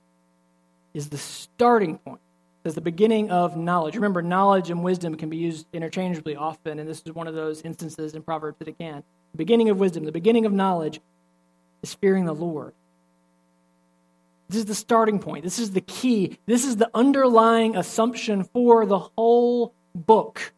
is 0.93 1.09
the 1.09 1.17
starting 1.17 1.97
point. 1.97 2.21
It's 2.65 2.75
the 2.75 2.81
beginning 2.81 3.31
of 3.31 3.55
knowledge. 3.55 3.95
Remember, 3.95 4.21
knowledge 4.21 4.69
and 4.69 4.83
wisdom 4.83 5.15
can 5.15 5.29
be 5.29 5.37
used 5.37 5.65
interchangeably 5.71 6.35
often, 6.35 6.79
and 6.79 6.89
this 6.89 7.01
is 7.05 7.13
one 7.13 7.27
of 7.27 7.33
those 7.33 7.61
instances 7.61 8.13
in 8.13 8.21
Proverbs 8.21 8.57
that 8.59 8.67
it 8.67 8.77
can. 8.77 9.03
The 9.31 9.37
beginning 9.37 9.69
of 9.69 9.79
wisdom, 9.79 10.03
the 10.03 10.11
beginning 10.11 10.45
of 10.45 10.51
knowledge 10.51 10.99
is 11.81 11.93
fearing 11.93 12.25
the 12.25 12.33
Lord. 12.33 12.73
This 14.49 14.59
is 14.59 14.65
the 14.65 14.75
starting 14.75 15.19
point. 15.19 15.43
This 15.43 15.59
is 15.59 15.71
the 15.71 15.81
key. 15.81 16.37
This 16.47 16.65
is 16.65 16.75
the 16.75 16.89
underlying 16.93 17.77
assumption 17.77 18.43
for 18.43 18.85
the 18.85 18.99
whole 18.99 19.73
book. 19.93 20.51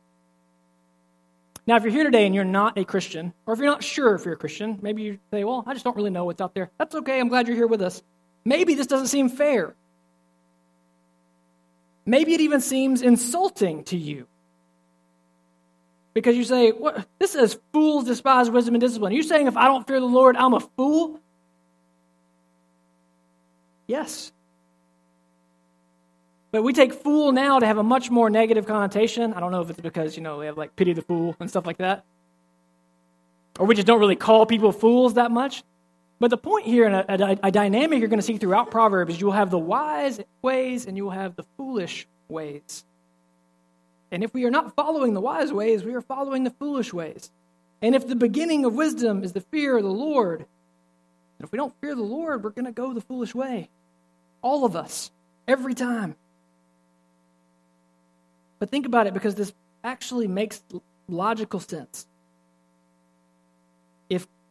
Now, 1.68 1.76
if 1.76 1.84
you're 1.84 1.92
here 1.92 2.06
today 2.06 2.26
and 2.26 2.34
you're 2.34 2.44
not 2.44 2.78
a 2.78 2.86
Christian, 2.86 3.34
or 3.46 3.54
if 3.54 3.60
you're 3.60 3.68
not 3.68 3.84
sure 3.84 4.16
if 4.16 4.26
you're 4.26 4.34
a 4.34 4.38
Christian, 4.38 4.80
maybe 4.82 5.04
you 5.04 5.20
say, 5.32 5.44
Well, 5.44 5.64
I 5.68 5.74
just 5.74 5.86
don't 5.86 5.96
really 5.96 6.10
know 6.10 6.26
what's 6.26 6.42
out 6.42 6.56
there. 6.56 6.72
That's 6.80 6.96
okay. 6.96 7.20
I'm 7.20 7.28
glad 7.28 7.48
you're 7.48 7.56
here 7.56 7.68
with 7.68 7.82
us. 7.82 8.02
Maybe 8.44 8.74
this 8.74 8.88
doesn't 8.88 9.08
seem 9.08 9.30
fair. 9.30 9.76
Maybe 12.06 12.34
it 12.34 12.42
even 12.42 12.62
seems 12.62 13.02
insulting 13.02 13.84
to 13.86 13.98
you. 13.98 14.28
Because 16.14 16.36
you 16.36 16.44
say, 16.44 16.72
what? 16.72 17.08
This 17.20 17.32
says 17.32 17.58
fools 17.72 18.06
despise 18.06 18.50
wisdom 18.50 18.76
and 18.76 18.82
discipline. 18.82 19.14
Are 19.14 19.16
you 19.16 19.24
saying 19.24 19.48
if 19.48 19.56
I 19.56 19.66
don't 19.66 19.88
fear 19.88 20.00
the 20.00 20.06
Lord, 20.06 20.36
I'm 20.36 20.54
a 20.54 20.60
fool? 20.60 21.20
Yes. 23.88 24.32
But 26.52 26.64
we 26.64 26.74
take 26.74 26.94
fool 26.94 27.32
now 27.32 27.60
to 27.60 27.66
have 27.66 27.78
a 27.78 27.84
much 27.84 28.10
more 28.10 28.30
negative 28.30 28.66
connotation. 28.66 29.34
I 29.34 29.40
don't 29.40 29.52
know 29.52 29.62
if 29.62 29.70
it's 29.70 29.80
because, 29.80 30.18
you 30.18 30.24
know, 30.24 30.40
we 30.40 30.48
have 30.48 30.58
like 30.58 30.76
pity 30.76 30.92
the 30.92 31.02
fool 31.02 31.36
and 31.40 31.50
stuff 31.50 31.66
like 31.66 31.78
that. 31.78 32.04
Or 33.58 33.66
we 33.66 33.76
just 33.76 33.88
don't 33.88 34.00
really 34.00 34.18
call 34.18 34.46
people 34.46 34.74
fools 34.74 35.14
that 35.14 35.32
much. 35.32 35.64
But 36.22 36.30
the 36.30 36.38
point 36.38 36.68
here, 36.68 36.86
and 36.86 36.96
a, 36.96 37.32
a, 37.32 37.40
a 37.48 37.52
dynamic 37.52 37.98
you're 37.98 38.08
going 38.08 38.20
to 38.20 38.26
see 38.26 38.38
throughout 38.38 38.70
Proverbs, 38.70 39.16
is 39.16 39.20
you 39.20 39.26
will 39.26 39.34
have 39.34 39.50
the 39.50 39.58
wise 39.58 40.20
ways 40.44 40.86
and 40.86 40.96
you 40.96 41.06
will 41.06 41.12
have 41.12 41.36
the 41.36 41.46
foolish 41.58 42.08
ways. 42.28 42.86
And 44.12 44.24
if 44.24 44.32
we 44.32 44.46
are 44.46 44.52
not 44.52 44.76
following 44.76 45.16
the 45.16 45.20
wise 45.20 45.52
ways, 45.52 45.84
we 45.84 45.96
are 45.96 46.02
following 46.02 46.44
the 46.44 46.52
foolish 46.52 46.94
ways. 46.94 47.32
And 47.82 47.96
if 47.96 48.08
the 48.08 48.16
beginning 48.16 48.66
of 48.66 48.76
wisdom 48.76 49.24
is 49.24 49.34
the 49.34 49.42
fear 49.42 49.78
of 49.78 49.84
the 49.84 49.90
Lord, 49.90 50.42
and 50.42 51.46
if 51.48 51.52
we 51.52 51.58
don't 51.58 51.74
fear 51.82 51.96
the 51.96 52.04
Lord, 52.04 52.44
we're 52.44 52.52
going 52.52 52.66
to 52.66 52.72
go 52.72 52.94
the 52.94 53.02
foolish 53.02 53.34
way. 53.34 53.72
All 54.44 54.64
of 54.64 54.76
us, 54.76 55.10
every 55.48 55.74
time. 55.74 56.16
But 58.60 58.70
think 58.70 58.86
about 58.86 59.08
it 59.08 59.16
because 59.16 59.34
this 59.34 59.54
actually 59.84 60.28
makes 60.28 60.62
logical 61.08 61.60
sense. 61.60 62.06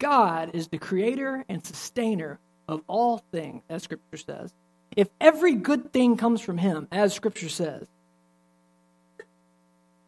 God 0.01 0.51
is 0.55 0.67
the 0.67 0.79
creator 0.79 1.45
and 1.49 1.65
sustainer 1.65 2.41
of 2.67 2.83
all 2.89 3.19
things, 3.31 3.63
as 3.69 3.85
Scripture 3.85 4.17
says, 4.17 4.53
if 4.97 5.09
every 5.21 5.55
good 5.55 5.93
thing 5.93 6.17
comes 6.17 6.41
from 6.41 6.59
Him, 6.59 6.89
as 6.91 7.15
Scripture 7.15 7.49
says, 7.49 7.87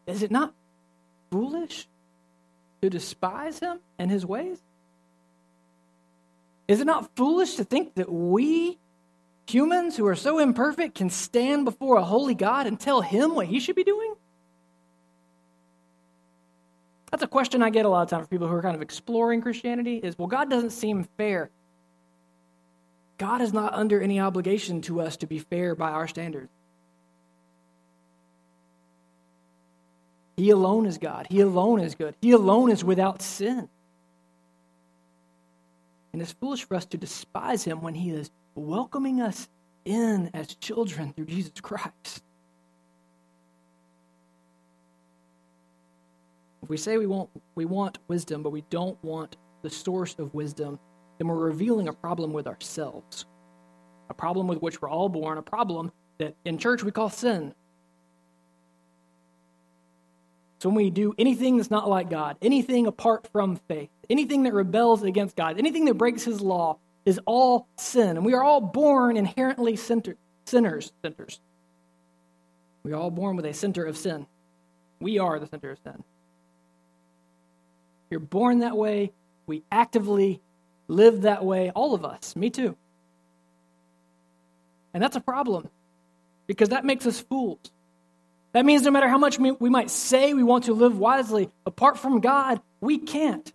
is 0.05 0.21
it 0.21 0.31
not 0.31 0.53
foolish 1.31 1.87
to 2.81 2.89
despise 2.89 3.59
Him 3.59 3.79
and 3.97 4.11
His 4.11 4.25
ways? 4.25 4.59
Is 6.67 6.81
it 6.81 6.85
not 6.85 7.15
foolish 7.15 7.55
to 7.55 7.63
think 7.63 7.95
that 7.95 8.11
we 8.11 8.77
Humans 9.47 9.97
who 9.97 10.07
are 10.07 10.15
so 10.15 10.39
imperfect 10.39 10.95
can 10.95 11.09
stand 11.09 11.65
before 11.65 11.97
a 11.97 12.03
holy 12.03 12.33
God 12.33 12.65
and 12.65 12.79
tell 12.79 13.01
him 13.01 13.35
what 13.35 13.47
he 13.47 13.59
should 13.59 13.75
be 13.75 13.83
doing? 13.83 14.15
Question 17.33 17.63
I 17.63 17.69
get 17.69 17.85
a 17.85 17.89
lot 17.89 18.03
of 18.03 18.09
times 18.09 18.21
from 18.21 18.27
people 18.29 18.47
who 18.47 18.55
are 18.55 18.61
kind 18.61 18.75
of 18.75 18.81
exploring 18.81 19.41
Christianity 19.41 19.97
is, 19.97 20.17
well, 20.17 20.27
God 20.27 20.49
doesn't 20.49 20.71
seem 20.71 21.07
fair. 21.17 21.49
God 23.17 23.41
is 23.41 23.53
not 23.53 23.73
under 23.73 24.01
any 24.01 24.19
obligation 24.19 24.81
to 24.83 25.01
us 25.01 25.17
to 25.17 25.27
be 25.27 25.39
fair 25.39 25.75
by 25.75 25.91
our 25.91 26.07
standards. 26.07 26.49
He 30.35 30.49
alone 30.49 30.85
is 30.85 30.97
God. 30.97 31.27
He 31.29 31.41
alone 31.41 31.79
is 31.79 31.95
good. 31.95 32.15
He 32.21 32.31
alone 32.31 32.71
is 32.71 32.83
without 32.83 33.21
sin. 33.21 33.69
And 36.11 36.21
it's 36.21 36.33
foolish 36.33 36.63
for 36.63 36.75
us 36.75 36.85
to 36.87 36.97
despise 36.97 37.63
him 37.63 37.81
when 37.81 37.95
he 37.95 38.11
is 38.11 38.31
welcoming 38.55 39.21
us 39.21 39.47
in 39.85 40.29
as 40.33 40.55
children 40.55 41.13
through 41.13 41.25
Jesus 41.25 41.53
Christ. 41.61 42.23
If 46.63 46.69
we 46.69 46.77
say 46.77 46.97
we 46.97 47.07
want, 47.07 47.29
we 47.55 47.65
want 47.65 47.99
wisdom, 48.07 48.41
but 48.41 48.51
we 48.51 48.63
don't 48.69 48.97
want 49.03 49.35
the 49.63 49.69
source 49.69 50.15
of 50.17 50.33
wisdom, 50.33 50.79
then 51.17 51.27
we're 51.27 51.35
revealing 51.35 51.89
a 51.89 51.93
problem 51.93 52.31
with 52.31 52.47
ourselves. 52.47 53.25
A 54.09 54.13
problem 54.13 54.47
with 54.47 54.61
which 54.61 54.81
we're 54.81 54.89
all 54.89 55.09
born, 55.09 55.37
a 55.37 55.41
problem 55.41 55.91
that 56.19 56.35
in 56.45 56.57
church 56.57 56.81
we 56.81 56.91
call 56.91 57.09
sin. 57.09 57.53
So 60.59 60.69
when 60.69 60.77
we 60.77 60.89
do 60.89 61.13
anything 61.17 61.57
that's 61.57 61.69
not 61.69 61.89
like 61.89 62.09
God, 62.09 62.37
anything 62.41 62.87
apart 62.87 63.27
from 63.33 63.57
faith, 63.67 63.89
anything 64.09 64.43
that 64.43 64.53
rebels 64.53 65.03
against 65.03 65.35
God, 65.35 65.59
anything 65.59 65.83
that 65.85 65.95
breaks 65.95 66.23
his 66.23 66.39
law 66.39 66.77
is 67.05 67.19
all 67.25 67.67
sin. 67.77 68.15
And 68.15 68.25
we 68.25 68.33
are 68.33 68.43
all 68.43 68.61
born 68.61 69.17
inherently 69.17 69.75
center, 69.75 70.15
sinners, 70.45 70.93
centers. 71.01 71.41
We 72.83 72.93
are 72.93 72.95
all 72.95 73.11
born 73.11 73.35
with 73.35 73.45
a 73.45 73.53
center 73.53 73.83
of 73.83 73.97
sin. 73.97 74.25
We 75.01 75.19
are 75.19 75.37
the 75.39 75.47
center 75.47 75.71
of 75.71 75.79
sin. 75.83 76.05
You're 78.13 78.19
born 78.19 78.59
that 78.59 78.77
way. 78.77 79.11
We 79.47 79.63
actively 79.71 80.39
live 80.87 81.23
that 81.23 81.43
way, 81.43 81.71
all 81.71 81.95
of 81.95 82.05
us, 82.05 82.35
me 82.35 82.51
too. 82.51 82.77
And 84.93 85.01
that's 85.01 85.15
a 85.15 85.19
problem 85.19 85.67
because 86.45 86.69
that 86.69 86.85
makes 86.85 87.07
us 87.07 87.19
fools. 87.19 87.71
That 88.51 88.65
means 88.65 88.83
no 88.83 88.91
matter 88.91 89.07
how 89.07 89.17
much 89.17 89.39
we 89.39 89.67
might 89.67 89.89
say 89.89 90.35
we 90.35 90.43
want 90.43 90.65
to 90.65 90.75
live 90.75 90.99
wisely, 90.99 91.49
apart 91.65 91.97
from 91.97 92.19
God, 92.19 92.61
we 92.81 92.99
can't. 92.99 93.51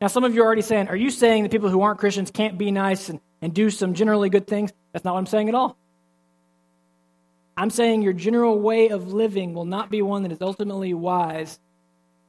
Now, 0.00 0.06
some 0.06 0.22
of 0.22 0.36
you 0.36 0.42
are 0.42 0.46
already 0.46 0.62
saying, 0.62 0.86
Are 0.86 0.94
you 0.94 1.10
saying 1.10 1.42
that 1.42 1.50
people 1.50 1.68
who 1.68 1.82
aren't 1.82 1.98
Christians 1.98 2.30
can't 2.30 2.56
be 2.56 2.70
nice 2.70 3.08
and, 3.08 3.18
and 3.40 3.52
do 3.52 3.70
some 3.70 3.94
generally 3.94 4.30
good 4.30 4.46
things? 4.46 4.70
That's 4.92 5.04
not 5.04 5.14
what 5.14 5.18
I'm 5.18 5.26
saying 5.26 5.48
at 5.48 5.56
all. 5.56 5.76
I'm 7.56 7.70
saying 7.70 8.02
your 8.02 8.12
general 8.12 8.60
way 8.60 8.90
of 8.90 9.12
living 9.12 9.52
will 9.52 9.64
not 9.64 9.90
be 9.90 10.00
one 10.00 10.22
that 10.22 10.30
is 10.30 10.40
ultimately 10.40 10.94
wise 10.94 11.58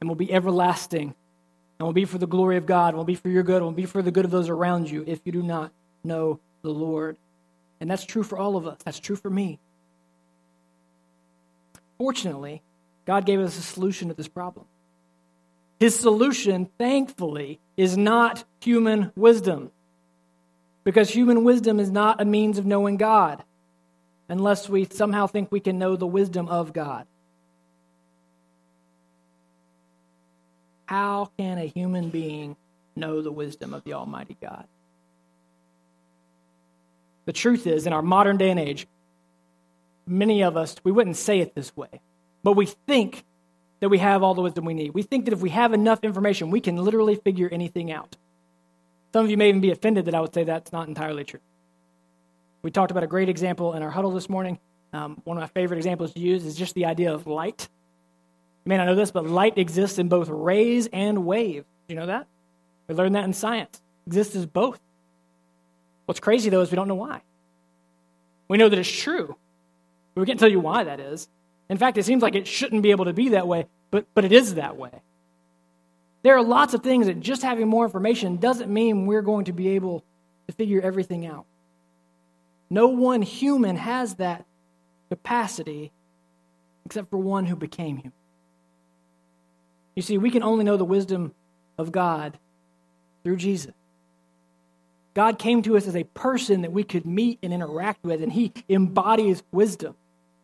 and 0.00 0.08
will 0.08 0.16
be 0.16 0.32
everlasting 0.32 1.14
and 1.78 1.86
will 1.86 1.92
be 1.92 2.04
for 2.04 2.18
the 2.18 2.26
glory 2.26 2.56
of 2.56 2.66
God, 2.66 2.94
will 2.94 3.04
be 3.04 3.14
for 3.14 3.28
your 3.28 3.42
good, 3.42 3.62
will 3.62 3.72
be 3.72 3.86
for 3.86 4.02
the 4.02 4.10
good 4.10 4.24
of 4.24 4.30
those 4.30 4.48
around 4.48 4.90
you 4.90 5.04
if 5.06 5.20
you 5.24 5.32
do 5.32 5.42
not 5.42 5.72
know 6.02 6.40
the 6.62 6.70
Lord. 6.70 7.16
And 7.80 7.90
that's 7.90 8.04
true 8.04 8.22
for 8.22 8.38
all 8.38 8.56
of 8.56 8.66
us. 8.66 8.78
That's 8.84 9.00
true 9.00 9.16
for 9.16 9.30
me. 9.30 9.58
Fortunately, 11.98 12.62
God 13.04 13.26
gave 13.26 13.40
us 13.40 13.58
a 13.58 13.62
solution 13.62 14.08
to 14.08 14.14
this 14.14 14.28
problem. 14.28 14.66
His 15.80 15.98
solution, 15.98 16.70
thankfully, 16.78 17.60
is 17.76 17.96
not 17.96 18.44
human 18.60 19.12
wisdom. 19.16 19.70
Because 20.84 21.10
human 21.10 21.44
wisdom 21.44 21.80
is 21.80 21.90
not 21.90 22.20
a 22.20 22.24
means 22.24 22.58
of 22.58 22.66
knowing 22.66 22.96
God, 22.96 23.42
unless 24.28 24.68
we 24.68 24.84
somehow 24.84 25.26
think 25.26 25.50
we 25.50 25.60
can 25.60 25.78
know 25.78 25.96
the 25.96 26.06
wisdom 26.06 26.48
of 26.48 26.72
God. 26.72 27.06
How 30.86 31.30
can 31.38 31.58
a 31.58 31.66
human 31.66 32.10
being 32.10 32.56
know 32.94 33.22
the 33.22 33.32
wisdom 33.32 33.74
of 33.74 33.84
the 33.84 33.94
Almighty 33.94 34.36
God? 34.40 34.66
The 37.24 37.32
truth 37.32 37.66
is, 37.66 37.86
in 37.86 37.92
our 37.92 38.02
modern 38.02 38.36
day 38.36 38.50
and 38.50 38.60
age, 38.60 38.86
many 40.06 40.42
of 40.42 40.56
us, 40.56 40.76
we 40.84 40.92
wouldn't 40.92 41.16
say 41.16 41.40
it 41.40 41.54
this 41.54 41.74
way, 41.76 42.00
but 42.42 42.52
we 42.52 42.66
think 42.66 43.24
that 43.80 43.88
we 43.88 43.98
have 43.98 44.22
all 44.22 44.34
the 44.34 44.42
wisdom 44.42 44.64
we 44.64 44.74
need. 44.74 44.94
We 44.94 45.02
think 45.02 45.24
that 45.24 45.34
if 45.34 45.40
we 45.40 45.50
have 45.50 45.72
enough 45.72 46.04
information, 46.04 46.50
we 46.50 46.60
can 46.60 46.76
literally 46.76 47.16
figure 47.16 47.48
anything 47.50 47.90
out. 47.90 48.16
Some 49.12 49.24
of 49.24 49.30
you 49.30 49.36
may 49.36 49.48
even 49.48 49.60
be 49.60 49.70
offended 49.70 50.06
that 50.06 50.14
I 50.14 50.20
would 50.20 50.34
say 50.34 50.44
that's 50.44 50.72
not 50.72 50.88
entirely 50.88 51.24
true. 51.24 51.40
We 52.62 52.70
talked 52.70 52.90
about 52.90 53.04
a 53.04 53.06
great 53.06 53.28
example 53.28 53.74
in 53.74 53.82
our 53.82 53.90
huddle 53.90 54.10
this 54.10 54.28
morning. 54.28 54.58
Um, 54.92 55.20
one 55.24 55.36
of 55.36 55.42
my 55.42 55.48
favorite 55.48 55.76
examples 55.76 56.12
to 56.14 56.20
use 56.20 56.44
is 56.44 56.56
just 56.56 56.74
the 56.74 56.86
idea 56.86 57.12
of 57.12 57.26
light. 57.26 57.68
You 58.64 58.70
may 58.70 58.76
not 58.78 58.86
know 58.86 58.94
this, 58.94 59.10
but 59.10 59.26
light 59.26 59.58
exists 59.58 59.98
in 59.98 60.08
both 60.08 60.28
rays 60.28 60.88
and 60.92 61.26
wave. 61.26 61.64
Do 61.86 61.94
you 61.94 62.00
know 62.00 62.06
that? 62.06 62.26
We 62.88 62.94
learned 62.94 63.14
that 63.14 63.24
in 63.24 63.32
science. 63.32 63.80
It 64.06 64.10
exists 64.10 64.34
as 64.36 64.46
both. 64.46 64.80
What's 66.06 66.20
crazy, 66.20 66.50
though, 66.50 66.62
is 66.62 66.70
we 66.70 66.76
don't 66.76 66.88
know 66.88 66.94
why. 66.94 67.22
We 68.48 68.58
know 68.58 68.68
that 68.68 68.78
it's 68.78 68.90
true, 68.90 69.36
but 70.14 70.20
we 70.20 70.26
can't 70.26 70.38
tell 70.38 70.50
you 70.50 70.60
why 70.60 70.84
that 70.84 71.00
is. 71.00 71.28
In 71.68 71.78
fact, 71.78 71.98
it 71.98 72.04
seems 72.04 72.22
like 72.22 72.34
it 72.34 72.46
shouldn't 72.46 72.82
be 72.82 72.90
able 72.90 73.06
to 73.06 73.12
be 73.12 73.30
that 73.30 73.46
way, 73.46 73.66
but, 73.90 74.06
but 74.14 74.24
it 74.24 74.32
is 74.32 74.54
that 74.54 74.76
way. 74.76 75.02
There 76.22 76.36
are 76.36 76.42
lots 76.42 76.72
of 76.72 76.82
things 76.82 77.06
that 77.06 77.20
just 77.20 77.42
having 77.42 77.68
more 77.68 77.84
information 77.84 78.36
doesn't 78.36 78.72
mean 78.72 79.06
we're 79.06 79.22
going 79.22 79.46
to 79.46 79.52
be 79.52 79.68
able 79.68 80.04
to 80.46 80.54
figure 80.54 80.80
everything 80.80 81.26
out. 81.26 81.44
No 82.70 82.88
one 82.88 83.22
human 83.22 83.76
has 83.76 84.14
that 84.16 84.46
capacity 85.10 85.92
except 86.86 87.10
for 87.10 87.18
one 87.18 87.44
who 87.46 87.56
became 87.56 87.96
human. 87.96 88.12
You 89.94 90.02
see, 90.02 90.18
we 90.18 90.30
can 90.30 90.42
only 90.42 90.64
know 90.64 90.76
the 90.76 90.84
wisdom 90.84 91.34
of 91.78 91.92
God 91.92 92.38
through 93.22 93.36
Jesus. 93.36 93.72
God 95.14 95.38
came 95.38 95.62
to 95.62 95.76
us 95.76 95.86
as 95.86 95.94
a 95.94 96.04
person 96.04 96.62
that 96.62 96.72
we 96.72 96.82
could 96.82 97.06
meet 97.06 97.38
and 97.42 97.52
interact 97.52 98.04
with, 98.04 98.22
and 98.22 98.32
he 98.32 98.52
embodies 98.68 99.42
wisdom. 99.52 99.94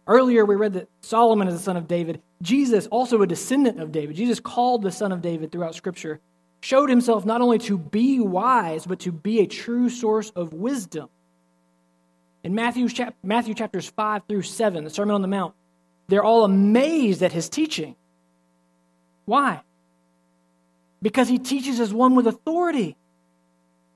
Earlier, 0.06 0.44
we 0.44 0.54
read 0.54 0.74
that 0.74 0.88
Solomon 1.00 1.48
is 1.48 1.54
the 1.54 1.60
son 1.60 1.76
of 1.76 1.88
David. 1.88 2.22
Jesus, 2.40 2.86
also 2.86 3.20
a 3.20 3.26
descendant 3.26 3.80
of 3.80 3.92
David, 3.92 4.16
Jesus 4.16 4.40
called 4.40 4.82
the 4.82 4.92
son 4.92 5.12
of 5.12 5.22
David 5.22 5.50
throughout 5.50 5.74
Scripture, 5.74 6.20
showed 6.62 6.88
himself 6.88 7.26
not 7.26 7.40
only 7.40 7.58
to 7.58 7.76
be 7.76 8.20
wise, 8.20 8.86
but 8.86 9.00
to 9.00 9.12
be 9.12 9.40
a 9.40 9.46
true 9.46 9.88
source 9.88 10.30
of 10.30 10.52
wisdom. 10.52 11.08
In 12.44 12.54
Matthew, 12.54 12.88
Matthew 13.22 13.54
chapters 13.54 13.90
5 13.90 14.22
through 14.28 14.42
7, 14.42 14.84
the 14.84 14.90
Sermon 14.90 15.14
on 15.14 15.22
the 15.22 15.28
Mount, 15.28 15.54
they're 16.08 16.24
all 16.24 16.44
amazed 16.44 17.22
at 17.22 17.32
his 17.32 17.48
teaching. 17.48 17.96
Why? 19.30 19.62
Because 21.00 21.28
he 21.28 21.38
teaches 21.38 21.78
as 21.78 21.94
one 21.94 22.16
with 22.16 22.26
authority. 22.26 22.96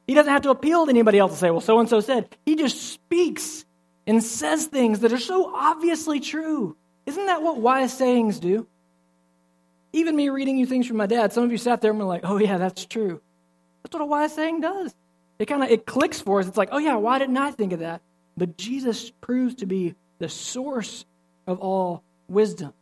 He 0.07 0.15
doesn't 0.15 0.33
have 0.33 0.43
to 0.43 0.51
appeal 0.51 0.87
to 0.87 0.91
anybody 0.91 1.19
else 1.19 1.33
to 1.33 1.39
say, 1.39 1.51
well, 1.51 1.61
so 1.61 1.81
and 1.81 1.89
so 1.89 1.99
said. 1.99 2.29
He 2.47 2.55
just 2.55 2.93
speaks 2.93 3.65
and 4.07 4.23
says 4.23 4.67
things 4.67 5.01
that 5.01 5.13
are 5.13 5.19
so 5.19 5.53
obviously 5.53 6.21
true. 6.21 6.77
Isn't 7.05 7.27
that 7.27 7.43
what 7.43 7.57
wise 7.57 7.93
sayings 7.93 8.39
do? 8.39 8.69
Even 9.93 10.15
me 10.15 10.29
reading 10.29 10.57
you 10.57 10.67
things 10.67 10.87
from 10.87 10.99
my 10.99 11.07
dad, 11.07 11.33
some 11.33 11.43
of 11.43 11.51
you 11.51 11.59
sat 11.59 11.81
there 11.81 11.91
and 11.91 11.99
were 11.99 12.07
like, 12.07 12.21
oh, 12.23 12.39
yeah, 12.39 12.57
that's 12.57 12.87
true. 12.87 13.21
That's 13.83 13.93
what 13.93 14.03
a 14.03 14.07
wise 14.07 14.37
saying 14.37 14.61
does. 14.61 14.95
It 15.41 15.47
kind 15.47 15.65
of 15.65 15.69
it 15.69 15.85
clicks 15.85 16.21
for 16.21 16.39
us. 16.39 16.47
It's 16.47 16.57
like, 16.57 16.69
oh, 16.71 16.79
yeah, 16.79 16.95
why 16.95 17.19
didn't 17.19 17.39
I 17.39 17.51
think 17.51 17.73
of 17.73 17.81
that? 17.81 18.03
But 18.37 18.57
Jesus 18.57 19.11
proves 19.21 19.57
to 19.57 19.67
be 19.67 19.97
the 20.21 20.29
source 20.29 21.05
of 21.45 21.59
all 21.59 22.05
wisdom. 22.29 22.73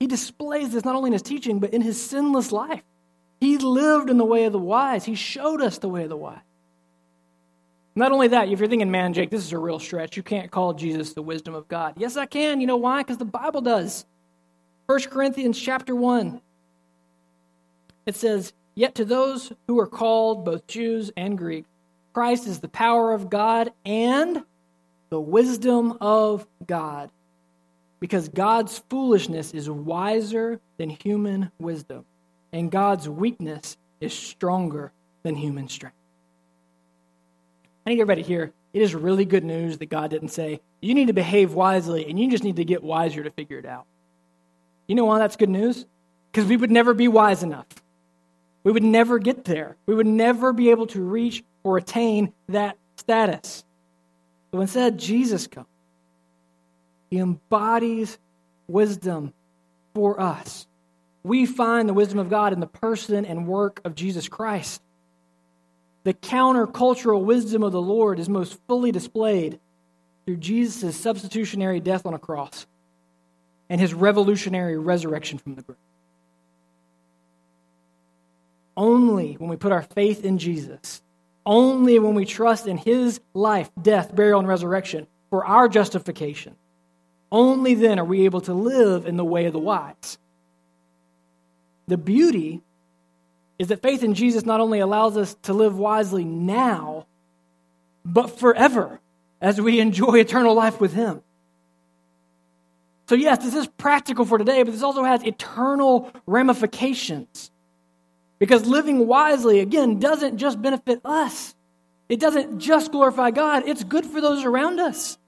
He 0.00 0.06
displays 0.06 0.72
this 0.72 0.84
not 0.84 0.96
only 0.96 1.08
in 1.08 1.12
his 1.12 1.22
teaching, 1.22 1.60
but 1.60 1.74
in 1.74 1.82
his 1.82 2.02
sinless 2.02 2.50
life. 2.50 2.82
He 3.38 3.58
lived 3.58 4.10
in 4.10 4.18
the 4.18 4.24
way 4.24 4.44
of 4.44 4.52
the 4.52 4.58
wise, 4.58 5.04
he 5.04 5.14
showed 5.14 5.60
us 5.60 5.78
the 5.78 5.88
way 5.88 6.02
of 6.04 6.08
the 6.08 6.16
wise. 6.16 6.40
Not 7.94 8.12
only 8.12 8.28
that, 8.28 8.48
if 8.48 8.58
you're 8.58 8.68
thinking, 8.68 8.90
man, 8.90 9.12
Jake, 9.12 9.30
this 9.30 9.44
is 9.44 9.52
a 9.52 9.58
real 9.58 9.78
stretch, 9.78 10.16
you 10.16 10.22
can't 10.22 10.50
call 10.50 10.72
Jesus 10.72 11.12
the 11.12 11.22
wisdom 11.22 11.54
of 11.54 11.68
God. 11.68 11.94
Yes, 11.96 12.16
I 12.16 12.24
can. 12.24 12.60
You 12.60 12.66
know 12.66 12.76
why? 12.76 13.02
Because 13.02 13.18
the 13.18 13.24
Bible 13.24 13.60
does. 13.60 14.06
1 14.86 15.00
Corinthians 15.02 15.60
chapter 15.60 15.94
1. 15.94 16.40
It 18.06 18.16
says, 18.16 18.52
Yet 18.74 18.94
to 18.94 19.04
those 19.04 19.52
who 19.66 19.78
are 19.80 19.86
called, 19.86 20.44
both 20.44 20.66
Jews 20.66 21.10
and 21.16 21.36
Greeks, 21.36 21.68
Christ 22.12 22.46
is 22.46 22.60
the 22.60 22.68
power 22.68 23.12
of 23.12 23.28
God 23.28 23.72
and 23.84 24.44
the 25.10 25.20
wisdom 25.20 25.98
of 26.00 26.46
God 26.66 27.10
because 28.00 28.28
God's 28.28 28.82
foolishness 28.88 29.52
is 29.52 29.68
wiser 29.70 30.58
than 30.78 30.90
human 30.90 31.52
wisdom, 31.58 32.06
and 32.52 32.70
God's 32.70 33.08
weakness 33.08 33.76
is 34.00 34.12
stronger 34.12 34.92
than 35.22 35.36
human 35.36 35.68
strength. 35.68 35.96
I 37.86 37.90
need 37.90 38.00
everybody 38.00 38.22
here. 38.22 38.52
It 38.72 38.82
is 38.82 38.94
really 38.94 39.24
good 39.24 39.44
news 39.44 39.78
that 39.78 39.90
God 39.90 40.10
didn't 40.10 40.28
say, 40.28 40.60
you 40.80 40.94
need 40.94 41.08
to 41.08 41.12
behave 41.12 41.54
wisely 41.54 42.08
and 42.08 42.18
you 42.18 42.30
just 42.30 42.44
need 42.44 42.56
to 42.56 42.64
get 42.64 42.82
wiser 42.82 43.22
to 43.22 43.30
figure 43.30 43.58
it 43.58 43.66
out. 43.66 43.84
You 44.86 44.94
know 44.94 45.04
why 45.04 45.18
that's 45.18 45.36
good 45.36 45.48
news? 45.48 45.86
Because 46.30 46.48
we 46.48 46.56
would 46.56 46.70
never 46.70 46.94
be 46.94 47.08
wise 47.08 47.42
enough. 47.42 47.66
We 48.62 48.72
would 48.72 48.84
never 48.84 49.18
get 49.18 49.44
there. 49.44 49.76
We 49.86 49.94
would 49.94 50.06
never 50.06 50.52
be 50.52 50.70
able 50.70 50.86
to 50.88 51.00
reach 51.00 51.42
or 51.62 51.78
attain 51.78 52.32
that 52.48 52.76
status. 52.96 53.64
So 54.52 54.60
instead, 54.60 54.98
Jesus 54.98 55.46
comes 55.46 55.66
he 57.10 57.18
embodies 57.18 58.18
wisdom 58.68 59.32
for 59.94 60.20
us. 60.20 60.66
we 61.22 61.44
find 61.44 61.86
the 61.86 61.92
wisdom 61.92 62.18
of 62.18 62.30
God 62.30 62.54
in 62.54 62.60
the 62.60 62.66
person 62.66 63.26
and 63.26 63.46
work 63.46 63.82
of 63.84 63.94
Jesus 63.94 64.26
Christ. 64.26 64.80
The 66.04 66.14
countercultural 66.14 67.22
wisdom 67.22 67.62
of 67.62 67.72
the 67.72 67.80
Lord 67.80 68.18
is 68.18 68.28
most 68.28 68.58
fully 68.66 68.90
displayed 68.90 69.60
through 70.24 70.38
Jesus' 70.38 70.96
substitutionary 70.96 71.78
death 71.78 72.06
on 72.06 72.14
a 72.14 72.18
cross 72.18 72.66
and 73.68 73.80
his 73.80 73.92
revolutionary 73.92 74.78
resurrection 74.78 75.38
from 75.38 75.56
the 75.56 75.62
grave. 75.62 75.76
Only 78.76 79.34
when 79.34 79.50
we 79.50 79.56
put 79.56 79.72
our 79.72 79.82
faith 79.82 80.24
in 80.24 80.38
Jesus, 80.38 81.02
only 81.44 81.98
when 81.98 82.14
we 82.14 82.24
trust 82.24 82.66
in 82.66 82.78
his 82.78 83.20
life, 83.34 83.70
death, 83.80 84.14
burial, 84.14 84.38
and 84.38 84.48
resurrection 84.48 85.06
for 85.28 85.44
our 85.44 85.68
justification, 85.68 86.56
only 87.32 87.74
then 87.74 87.98
are 87.98 88.04
we 88.04 88.24
able 88.24 88.40
to 88.42 88.54
live 88.54 89.06
in 89.06 89.16
the 89.16 89.24
way 89.24 89.46
of 89.46 89.52
the 89.52 89.58
wise. 89.58 90.18
The 91.86 91.96
beauty 91.96 92.62
is 93.58 93.68
that 93.68 93.82
faith 93.82 94.02
in 94.02 94.14
Jesus 94.14 94.44
not 94.44 94.60
only 94.60 94.80
allows 94.80 95.16
us 95.16 95.36
to 95.42 95.52
live 95.52 95.76
wisely 95.76 96.24
now, 96.24 97.06
but 98.04 98.38
forever 98.38 99.00
as 99.40 99.60
we 99.60 99.80
enjoy 99.80 100.18
eternal 100.18 100.54
life 100.54 100.80
with 100.80 100.92
Him. 100.92 101.22
So, 103.08 103.16
yes, 103.16 103.42
this 103.42 103.54
is 103.54 103.66
practical 103.66 104.24
for 104.24 104.38
today, 104.38 104.62
but 104.62 104.72
this 104.72 104.82
also 104.82 105.02
has 105.02 105.22
eternal 105.24 106.12
ramifications. 106.26 107.50
Because 108.38 108.66
living 108.66 109.06
wisely, 109.06 109.60
again, 109.60 109.98
doesn't 109.98 110.38
just 110.38 110.62
benefit 110.62 111.00
us, 111.04 111.54
it 112.08 112.18
doesn't 112.18 112.60
just 112.60 112.92
glorify 112.92 113.30
God, 113.30 113.64
it's 113.66 113.84
good 113.84 114.06
for 114.06 114.20
those 114.20 114.44
around 114.44 114.80
us. 114.80 115.18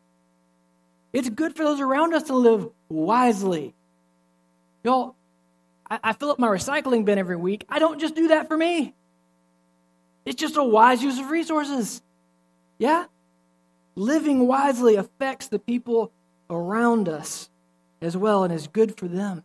It's 1.13 1.29
good 1.29 1.57
for 1.57 1.65
those 1.65 1.81
around 1.81 2.15
us 2.15 2.25
to 2.25 2.35
live 2.35 2.69
wisely. 2.89 3.75
Y'all, 4.83 5.15
I, 5.91 5.99
I 6.03 6.13
fill 6.13 6.31
up 6.31 6.39
my 6.39 6.49
recycling 6.49 7.05
bin 7.05 7.19
every 7.19 7.37
week. 7.37 7.65
I 7.69 7.79
don't 7.79 8.01
just 8.01 8.15
do 8.15 8.29
that 8.29 8.49
for 8.49 8.57
me, 8.57 8.95
it's 10.25 10.41
just 10.41 10.57
a 10.57 10.65
wise 10.65 11.03
use 11.03 11.19
of 11.19 11.31
resources. 11.31 12.03
Yeah? 12.79 13.07
Living 13.95 14.47
wisely 14.47 14.97
affects 14.97 15.49
the 15.49 15.59
people 15.59 16.13
around 16.49 17.09
us 17.09 17.51
as 18.01 18.17
well 18.17 18.45
and 18.45 18.53
is 18.53 18.67
good 18.67 18.97
for 18.97 19.07
them. 19.07 19.45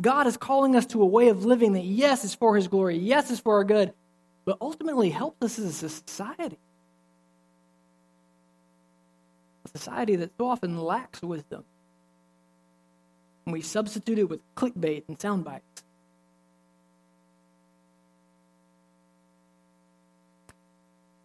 God 0.00 0.26
is 0.26 0.36
calling 0.36 0.74
us 0.74 0.86
to 0.86 1.02
a 1.02 1.06
way 1.06 1.28
of 1.28 1.44
living 1.44 1.74
that, 1.74 1.84
yes, 1.84 2.24
is 2.24 2.34
for 2.34 2.56
His 2.56 2.68
glory, 2.68 2.98
yes, 2.98 3.30
is 3.30 3.40
for 3.40 3.56
our 3.56 3.64
good, 3.64 3.92
but 4.44 4.56
ultimately 4.60 5.10
helps 5.10 5.42
us 5.42 5.58
as 5.58 5.82
a 5.82 5.88
society. 5.88 6.58
A 9.61 9.61
society 9.74 10.16
that 10.16 10.30
so 10.38 10.48
often 10.48 10.78
lacks 10.78 11.22
wisdom. 11.22 11.64
And 13.46 13.52
we 13.52 13.60
substitute 13.60 14.18
it 14.18 14.28
with 14.28 14.40
clickbait 14.54 15.04
and 15.08 15.20
sound 15.20 15.44
bites. 15.44 15.64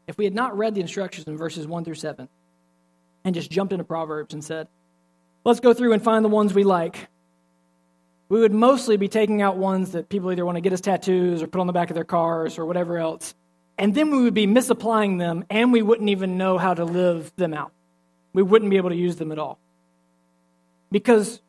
If 0.07 0.17
we 0.17 0.23
had 0.23 0.33
not 0.33 0.57
read 0.57 0.73
the 0.73 0.81
instructions 0.81 1.27
in 1.27 1.37
verses 1.37 1.67
1 1.67 1.83
through 1.83 1.95
7 1.95 2.29
and 3.25 3.35
just 3.35 3.51
jumped 3.51 3.73
into 3.73 3.83
Proverbs 3.83 4.33
and 4.33 4.43
said, 4.43 4.67
let's 5.43 5.59
go 5.59 5.73
through 5.73 5.93
and 5.93 6.01
find 6.01 6.23
the 6.23 6.29
ones 6.29 6.53
we 6.53 6.63
like, 6.63 7.09
we 8.29 8.39
would 8.39 8.53
mostly 8.53 8.97
be 8.97 9.09
taking 9.09 9.41
out 9.41 9.57
ones 9.57 9.91
that 9.91 10.09
people 10.09 10.31
either 10.31 10.45
want 10.45 10.55
to 10.55 10.61
get 10.61 10.73
as 10.73 10.81
tattoos 10.81 11.43
or 11.43 11.47
put 11.47 11.61
on 11.61 11.67
the 11.67 11.73
back 11.73 11.89
of 11.89 11.95
their 11.95 12.03
cars 12.05 12.57
or 12.57 12.65
whatever 12.65 12.97
else. 12.97 13.35
And 13.77 13.93
then 13.93 14.11
we 14.11 14.23
would 14.23 14.33
be 14.33 14.47
misapplying 14.47 15.17
them 15.17 15.45
and 15.49 15.71
we 15.71 15.81
wouldn't 15.81 16.09
even 16.09 16.37
know 16.37 16.57
how 16.57 16.73
to 16.73 16.83
live 16.83 17.31
them 17.35 17.53
out. 17.53 17.71
We 18.37 18.43
wouldn't 18.43 18.69
be 18.69 18.77
able 18.77 18.91
to 18.91 18.95
use 18.95 19.15
them 19.15 19.31
at 19.31 19.39
all. 19.39 19.57
Because 20.91 21.41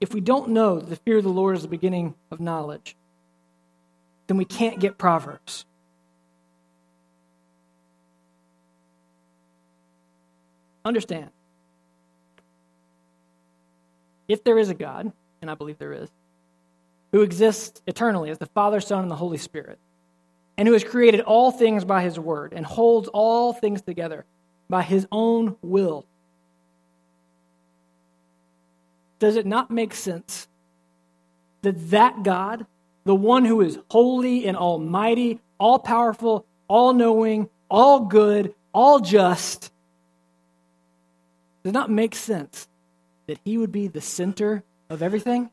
if 0.00 0.12
we 0.12 0.20
don't 0.20 0.48
know 0.48 0.80
that 0.80 0.90
the 0.90 0.96
fear 0.96 1.18
of 1.18 1.22
the 1.22 1.30
Lord 1.30 1.54
is 1.54 1.62
the 1.62 1.68
beginning 1.68 2.16
of 2.32 2.40
knowledge, 2.40 2.96
then 4.26 4.36
we 4.36 4.44
can't 4.44 4.80
get 4.80 4.98
Proverbs. 4.98 5.64
Understand. 10.84 11.30
If 14.26 14.42
there 14.42 14.58
is 14.58 14.70
a 14.70 14.74
God, 14.74 15.12
and 15.40 15.48
I 15.48 15.54
believe 15.54 15.78
there 15.78 15.92
is, 15.92 16.10
who 17.12 17.22
exists 17.22 17.80
eternally 17.86 18.30
as 18.30 18.38
the 18.38 18.46
Father, 18.46 18.80
Son, 18.80 19.02
and 19.02 19.10
the 19.10 19.14
Holy 19.14 19.38
Spirit, 19.38 19.78
and 20.58 20.66
who 20.66 20.72
has 20.72 20.82
created 20.82 21.20
all 21.20 21.52
things 21.52 21.84
by 21.84 22.02
his 22.02 22.18
word 22.18 22.52
and 22.52 22.66
holds 22.66 23.06
all 23.06 23.52
things 23.52 23.82
together 23.82 24.24
by 24.68 24.82
his 24.82 25.06
own 25.12 25.56
will. 25.62 26.06
Does 29.18 29.36
it 29.36 29.46
not 29.46 29.70
make 29.70 29.94
sense 29.94 30.48
that 31.62 31.90
that 31.90 32.22
God, 32.22 32.66
the 33.04 33.14
one 33.14 33.44
who 33.44 33.60
is 33.60 33.78
holy 33.90 34.46
and 34.46 34.56
almighty, 34.56 35.40
all 35.58 35.78
powerful, 35.78 36.44
all 36.68 36.92
knowing, 36.92 37.48
all 37.70 38.00
good, 38.00 38.54
all 38.72 39.00
just, 39.00 39.72
does 41.62 41.72
not 41.72 41.90
make 41.90 42.14
sense 42.14 42.68
that 43.26 43.38
he 43.44 43.58
would 43.58 43.72
be 43.72 43.88
the 43.88 44.00
center 44.00 44.62
of 44.90 45.02
everything? 45.02 45.50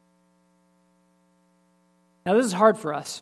Now, 2.25 2.35
this 2.35 2.45
is 2.45 2.53
hard 2.53 2.77
for 2.77 2.93
us 2.93 3.21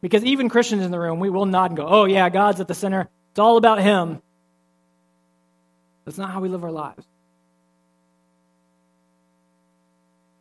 because 0.00 0.24
even 0.24 0.48
Christians 0.48 0.82
in 0.82 0.90
the 0.90 0.98
room, 0.98 1.20
we 1.20 1.30
will 1.30 1.46
nod 1.46 1.70
and 1.70 1.76
go, 1.76 1.86
oh, 1.86 2.04
yeah, 2.04 2.28
God's 2.28 2.60
at 2.60 2.68
the 2.68 2.74
center. 2.74 3.08
It's 3.30 3.38
all 3.38 3.56
about 3.56 3.80
him. 3.80 4.20
That's 6.04 6.18
not 6.18 6.30
how 6.30 6.40
we 6.40 6.48
live 6.48 6.64
our 6.64 6.72
lives. 6.72 7.06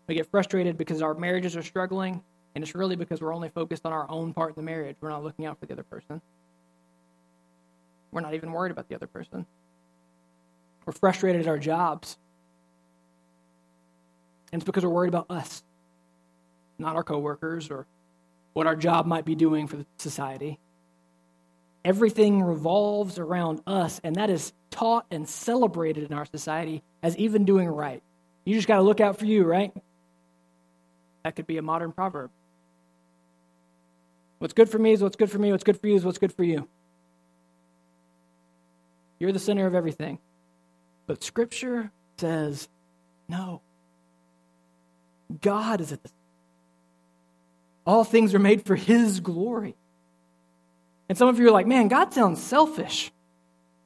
We 0.07 0.15
get 0.15 0.29
frustrated 0.29 0.77
because 0.77 1.01
our 1.01 1.13
marriages 1.13 1.55
are 1.55 1.63
struggling, 1.63 2.21
and 2.55 2.63
it's 2.63 2.75
really 2.75 2.95
because 2.95 3.21
we're 3.21 3.33
only 3.33 3.49
focused 3.49 3.85
on 3.85 3.93
our 3.93 4.09
own 4.09 4.33
part 4.33 4.49
in 4.49 4.55
the 4.55 4.65
marriage. 4.65 4.97
We're 4.99 5.09
not 5.09 5.23
looking 5.23 5.45
out 5.45 5.59
for 5.59 5.65
the 5.65 5.73
other 5.73 5.83
person. 5.83 6.21
We're 8.11 8.21
not 8.21 8.33
even 8.33 8.51
worried 8.51 8.71
about 8.71 8.89
the 8.89 8.95
other 8.95 9.07
person. 9.07 9.45
We're 10.85 10.93
frustrated 10.93 11.41
at 11.41 11.47
our 11.47 11.57
jobs. 11.57 12.17
And 14.51 14.61
it's 14.61 14.65
because 14.65 14.83
we're 14.83 14.91
worried 14.91 15.07
about 15.07 15.31
us, 15.31 15.63
not 16.77 16.95
our 16.95 17.03
coworkers 17.03 17.71
or 17.71 17.87
what 18.51 18.67
our 18.67 18.75
job 18.75 19.05
might 19.07 19.25
be 19.25 19.33
doing 19.33 19.67
for 19.67 19.83
society. 19.97 20.59
Everything 21.85 22.41
revolves 22.41 23.19
around 23.19 23.61
us, 23.67 23.99
and 24.03 24.15
that 24.15 24.29
is 24.29 24.53
taught 24.71 25.05
and 25.11 25.27
celebrated 25.27 26.09
in 26.09 26.13
our 26.13 26.25
society 26.25 26.81
as 27.01 27.17
even 27.17 27.45
doing 27.45 27.67
right. 27.67 28.01
You 28.45 28.55
just 28.55 28.67
got 28.67 28.77
to 28.77 28.81
look 28.83 29.01
out 29.01 29.19
for 29.19 29.25
you, 29.25 29.43
right? 29.43 29.73
That 31.23 31.35
could 31.35 31.47
be 31.47 31.57
a 31.57 31.61
modern 31.61 31.91
proverb. 31.91 32.31
What's 34.39 34.53
good 34.53 34.69
for 34.69 34.79
me 34.79 34.91
is 34.91 35.01
what's 35.01 35.15
good 35.15 35.31
for 35.31 35.39
me. 35.39 35.51
What's 35.51 35.63
good 35.63 35.79
for 35.79 35.87
you 35.87 35.95
is 35.95 36.03
what's 36.03 36.17
good 36.17 36.33
for 36.33 36.43
you. 36.43 36.67
You're 39.19 39.31
the 39.31 39.39
center 39.39 39.65
of 39.65 39.75
everything. 39.75 40.19
But 41.07 41.23
Scripture 41.23 41.91
says 42.17 42.67
no. 43.29 43.61
God 45.41 45.79
is 45.81 45.91
at 45.91 46.03
the 46.03 46.09
all 47.85 48.03
things 48.03 48.33
are 48.33 48.39
made 48.39 48.65
for 48.65 48.75
his 48.75 49.19
glory. 49.19 49.75
And 51.09 51.17
some 51.17 51.27
of 51.27 51.39
you 51.39 51.47
are 51.47 51.51
like, 51.51 51.67
man, 51.67 51.87
God 51.87 52.13
sounds 52.13 52.41
selfish. 52.41 53.11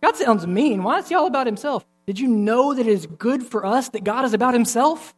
God 0.01 0.15
sounds 0.15 0.45
mean. 0.45 0.84
Why 0.84 0.99
is 0.99 1.10
he 1.10 1.15
all 1.15 1.27
about 1.27 1.47
himself? 1.47 1.86
Did 2.06 2.19
you 2.19 2.27
know 2.27 2.73
that 2.73 2.88
it 2.88 2.91
is 2.91 3.06
good 3.06 3.43
for 3.43 3.65
us 3.65 3.89
that 3.89 4.03
God 4.03 4.23
is 4.25 4.34
about 4.34 4.53
himself? 4.53 5.13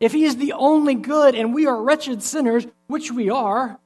If 0.00 0.12
he 0.12 0.24
is 0.24 0.36
the 0.36 0.54
only 0.54 0.94
good 0.94 1.34
and 1.34 1.54
we 1.54 1.66
are 1.66 1.80
wretched 1.80 2.22
sinners, 2.22 2.66
which 2.88 3.12
we 3.12 3.30
are, 3.30 3.78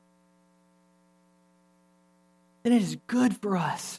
then 2.62 2.72
it 2.72 2.80
is 2.80 2.96
good 3.06 3.36
for 3.36 3.56
us 3.56 3.98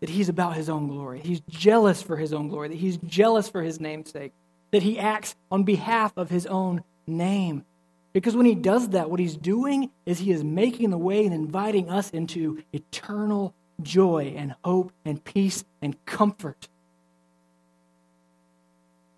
that 0.00 0.10
he's 0.10 0.28
about 0.28 0.54
his 0.54 0.68
own 0.68 0.86
glory. 0.86 1.20
He's 1.20 1.40
jealous 1.48 2.02
for 2.02 2.16
his 2.16 2.32
own 2.32 2.48
glory, 2.48 2.68
that 2.68 2.78
he's 2.78 2.98
jealous 2.98 3.48
for 3.48 3.62
his 3.62 3.80
name's 3.80 4.10
sake, 4.12 4.32
that 4.70 4.82
he 4.82 4.98
acts 4.98 5.34
on 5.50 5.64
behalf 5.64 6.12
of 6.16 6.30
his 6.30 6.46
own 6.46 6.84
name. 7.06 7.64
Because 8.14 8.36
when 8.36 8.46
he 8.46 8.54
does 8.54 8.90
that, 8.90 9.10
what 9.10 9.18
he's 9.18 9.36
doing 9.36 9.90
is 10.06 10.20
he 10.20 10.30
is 10.30 10.42
making 10.44 10.90
the 10.90 10.96
way 10.96 11.26
and 11.26 11.34
inviting 11.34 11.90
us 11.90 12.10
into 12.10 12.62
eternal 12.72 13.54
joy 13.82 14.34
and 14.36 14.54
hope 14.64 14.92
and 15.04 15.22
peace 15.22 15.64
and 15.82 16.02
comfort. 16.06 16.68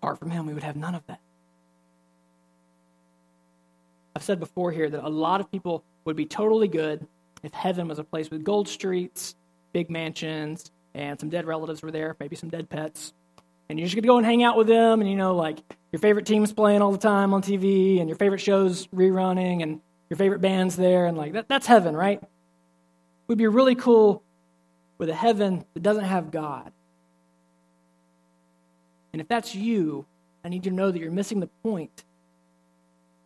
Apart 0.01 0.17
from 0.17 0.31
him, 0.31 0.47
we 0.47 0.53
would 0.53 0.63
have 0.63 0.75
none 0.75 0.95
of 0.95 1.05
that. 1.05 1.19
I've 4.15 4.23
said 4.23 4.39
before 4.39 4.71
here 4.71 4.89
that 4.89 5.05
a 5.05 5.09
lot 5.09 5.41
of 5.41 5.51
people 5.51 5.83
would 6.05 6.15
be 6.15 6.25
totally 6.25 6.67
good 6.67 7.05
if 7.43 7.53
heaven 7.53 7.87
was 7.87 7.99
a 7.99 8.03
place 8.03 8.31
with 8.31 8.43
gold 8.43 8.67
streets, 8.67 9.35
big 9.73 9.91
mansions, 9.91 10.71
and 10.95 11.19
some 11.19 11.29
dead 11.29 11.45
relatives 11.45 11.83
were 11.83 11.91
there, 11.91 12.15
maybe 12.19 12.35
some 12.35 12.49
dead 12.49 12.67
pets. 12.67 13.13
And 13.69 13.77
you're 13.77 13.85
just 13.85 13.95
going 13.95 14.01
to 14.01 14.07
go 14.07 14.17
and 14.17 14.25
hang 14.25 14.43
out 14.43 14.57
with 14.57 14.65
them, 14.65 15.01
and 15.01 15.09
you 15.09 15.15
know, 15.15 15.35
like 15.35 15.59
your 15.91 15.99
favorite 15.99 16.25
team's 16.25 16.53
playing 16.53 16.81
all 16.81 16.91
the 16.91 16.97
time 16.97 17.33
on 17.33 17.41
TV, 17.41 17.99
and 17.99 18.09
your 18.09 18.17
favorite 18.17 18.41
show's 18.41 18.87
rerunning, 18.87 19.63
and 19.63 19.81
your 20.09 20.17
favorite 20.17 20.39
band's 20.39 20.75
there, 20.75 21.05
and 21.05 21.17
like 21.17 21.33
that, 21.33 21.47
that's 21.47 21.67
heaven, 21.67 21.95
right? 21.95 22.21
Would 23.27 23.37
be 23.37 23.47
really 23.47 23.75
cool 23.75 24.23
with 24.97 25.09
a 25.09 25.15
heaven 25.15 25.65
that 25.73 25.83
doesn't 25.83 26.05
have 26.05 26.31
God. 26.31 26.71
And 29.13 29.21
if 29.21 29.27
that's 29.27 29.55
you, 29.55 30.05
I 30.43 30.49
need 30.49 30.65
you 30.65 30.71
to 30.71 30.75
know 30.77 30.91
that 30.91 30.99
you're 30.99 31.11
missing 31.11 31.39
the 31.39 31.47
point 31.63 32.03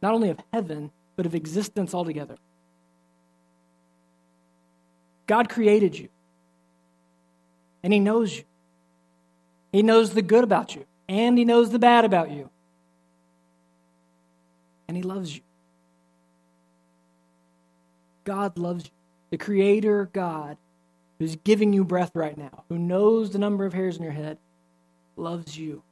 not 0.01 0.13
only 0.13 0.29
of 0.29 0.39
heaven, 0.51 0.91
but 1.15 1.25
of 1.25 1.35
existence 1.35 1.93
altogether. 1.93 2.37
God 5.27 5.49
created 5.49 5.97
you, 5.97 6.09
and 7.83 7.93
He 7.93 7.99
knows 7.99 8.35
you. 8.35 8.43
He 9.71 9.83
knows 9.83 10.13
the 10.13 10.21
good 10.21 10.43
about 10.43 10.75
you, 10.75 10.85
and 11.11 11.37
He 11.37 11.43
knows 11.43 11.71
the 11.71 11.77
bad 11.77 12.05
about 12.05 12.31
you. 12.31 12.49
And 14.87 14.95
He 14.95 15.03
loves 15.03 15.35
you. 15.35 15.41
God 18.23 18.57
loves 18.57 18.85
you. 18.85 18.91
The 19.29 19.37
Creator 19.37 20.09
God, 20.13 20.55
who's 21.19 21.35
giving 21.35 21.73
you 21.73 21.83
breath 21.83 22.11
right 22.15 22.37
now, 22.37 22.63
who 22.69 22.77
knows 22.77 23.31
the 23.31 23.39
number 23.39 23.65
of 23.65 23.73
hairs 23.73 23.97
in 23.97 24.03
your 24.03 24.13
head, 24.13 24.37
loves 25.17 25.57
you. 25.57 25.83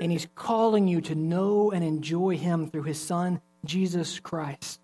And 0.00 0.10
He's 0.10 0.26
calling 0.34 0.88
you 0.88 1.02
to 1.02 1.14
know 1.14 1.70
and 1.70 1.84
enjoy 1.84 2.38
Him 2.38 2.70
through 2.70 2.84
His 2.84 3.00
Son, 3.00 3.42
Jesus 3.66 4.20
Christ. 4.20 4.80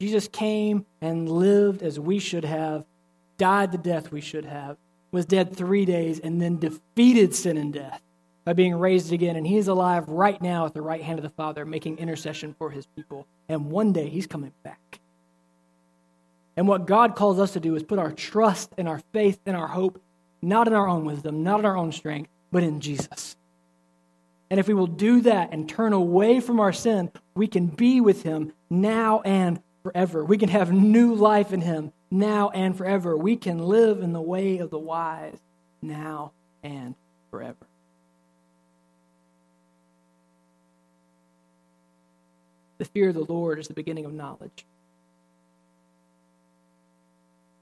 Jesus 0.00 0.26
came 0.26 0.86
and 1.00 1.30
lived 1.30 1.82
as 1.82 2.00
we 2.00 2.18
should 2.18 2.44
have, 2.44 2.84
died 3.38 3.70
the 3.70 3.78
death 3.78 4.10
we 4.10 4.20
should 4.20 4.44
have, 4.44 4.76
was 5.12 5.26
dead 5.26 5.56
three 5.56 5.84
days, 5.84 6.20
and 6.20 6.40
then 6.40 6.58
defeated 6.58 7.34
sin 7.34 7.56
and 7.56 7.72
death 7.72 8.00
by 8.44 8.52
being 8.52 8.74
raised 8.74 9.12
again. 9.12 9.36
And 9.36 9.46
he 9.46 9.56
is 9.56 9.68
alive 9.68 10.08
right 10.08 10.40
now 10.40 10.66
at 10.66 10.74
the 10.74 10.82
right 10.82 11.02
hand 11.02 11.18
of 11.18 11.22
the 11.22 11.30
Father, 11.30 11.64
making 11.64 11.98
intercession 11.98 12.54
for 12.58 12.70
his 12.70 12.86
people. 12.86 13.26
And 13.48 13.70
one 13.70 13.92
day 13.92 14.08
he's 14.08 14.26
coming 14.26 14.52
back. 14.62 15.00
And 16.56 16.68
what 16.68 16.86
God 16.86 17.16
calls 17.16 17.38
us 17.38 17.52
to 17.52 17.60
do 17.60 17.74
is 17.74 17.82
put 17.82 17.98
our 17.98 18.12
trust 18.12 18.72
and 18.76 18.88
our 18.88 19.00
faith 19.12 19.40
and 19.46 19.56
our 19.56 19.68
hope 19.68 20.00
not 20.42 20.66
in 20.66 20.74
our 20.74 20.88
own 20.88 21.04
wisdom, 21.04 21.42
not 21.42 21.60
in 21.60 21.66
our 21.66 21.76
own 21.76 21.92
strength, 21.92 22.30
but 22.50 22.62
in 22.62 22.80
Jesus. 22.80 23.36
And 24.50 24.58
if 24.58 24.66
we 24.66 24.74
will 24.74 24.86
do 24.86 25.20
that 25.22 25.50
and 25.52 25.68
turn 25.68 25.92
away 25.92 26.40
from 26.40 26.58
our 26.58 26.72
sin, 26.72 27.10
we 27.34 27.46
can 27.46 27.66
be 27.66 28.00
with 28.00 28.22
him 28.22 28.52
now 28.68 29.20
and 29.20 29.62
forever. 29.82 30.24
We 30.24 30.38
can 30.38 30.48
have 30.48 30.72
new 30.72 31.14
life 31.14 31.52
in 31.52 31.60
him 31.60 31.92
now 32.10 32.50
and 32.50 32.76
forever. 32.76 33.16
We 33.16 33.36
can 33.36 33.58
live 33.58 34.02
in 34.02 34.12
the 34.12 34.20
way 34.20 34.58
of 34.58 34.70
the 34.70 34.78
wise 34.78 35.38
now 35.80 36.32
and 36.62 36.94
forever. 37.30 37.66
The 42.78 42.84
fear 42.86 43.10
of 43.10 43.14
the 43.14 43.24
Lord 43.24 43.58
is 43.58 43.68
the 43.68 43.74
beginning 43.74 44.06
of 44.06 44.12
knowledge. 44.12 44.64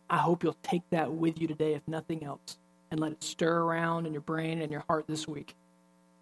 I 0.08 0.18
hope 0.18 0.42
you'll 0.42 0.56
take 0.62 0.88
that 0.90 1.12
with 1.12 1.40
you 1.40 1.48
today, 1.48 1.74
if 1.74 1.82
nothing 1.86 2.24
else, 2.24 2.56
and 2.90 3.00
let 3.00 3.12
it 3.12 3.22
stir 3.22 3.58
around 3.58 4.06
in 4.06 4.12
your 4.12 4.22
brain 4.22 4.62
and 4.62 4.70
your 4.72 4.84
heart 4.88 5.06
this 5.06 5.28
week 5.28 5.54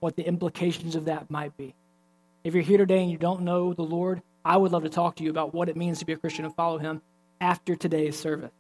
what 0.01 0.17
the 0.17 0.27
implications 0.27 0.95
of 0.95 1.07
that 1.07 1.31
might 1.31 1.57
be. 1.57 1.75
If 2.45 2.55
you're 2.55 2.63
here 2.63 2.79
today 2.79 3.03
and 3.03 3.11
you 3.11 3.19
don't 3.19 3.43
know 3.43 3.73
the 3.73 3.83
Lord, 3.83 4.23
I 4.45 4.57
would 4.57 4.73
love 4.73 4.83
to 4.85 4.89
talk 4.89 5.17
to 5.17 5.25
you 5.25 5.31
about 5.31 5.55
what 5.55 5.69
it 5.69 5.77
means 5.77 5.99
to 5.99 6.05
be 6.05 6.13
a 6.13 6.17
Christian 6.17 6.45
and 6.45 6.55
follow 6.55 6.79
Him 6.79 7.03
after 7.41 7.77
today's 7.77 8.19
service. 8.19 8.53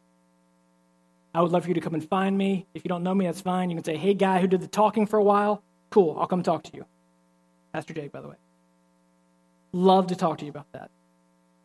I 1.34 1.42
would 1.42 1.52
love 1.52 1.64
for 1.64 1.68
you 1.68 1.74
to 1.74 1.80
come 1.80 1.94
and 1.94 2.08
find 2.08 2.36
me. 2.36 2.66
If 2.74 2.84
you 2.84 2.88
don't 2.88 3.02
know 3.02 3.14
me, 3.14 3.26
that's 3.26 3.42
fine. 3.42 3.68
You 3.68 3.76
can 3.76 3.84
say, 3.84 3.96
hey, 3.96 4.14
guy 4.14 4.40
who 4.40 4.46
did 4.46 4.62
the 4.62 4.66
talking 4.66 5.06
for 5.06 5.18
a 5.18 5.22
while, 5.22 5.62
cool, 5.90 6.16
I'll 6.18 6.26
come 6.26 6.42
talk 6.42 6.62
to 6.64 6.70
you. 6.74 6.86
Pastor 7.72 7.92
Jake, 7.92 8.12
by 8.12 8.22
the 8.22 8.28
way. 8.28 8.36
Love 9.72 10.06
to 10.06 10.16
talk 10.16 10.38
to 10.38 10.44
you 10.46 10.50
about 10.50 10.72
that. 10.72 10.90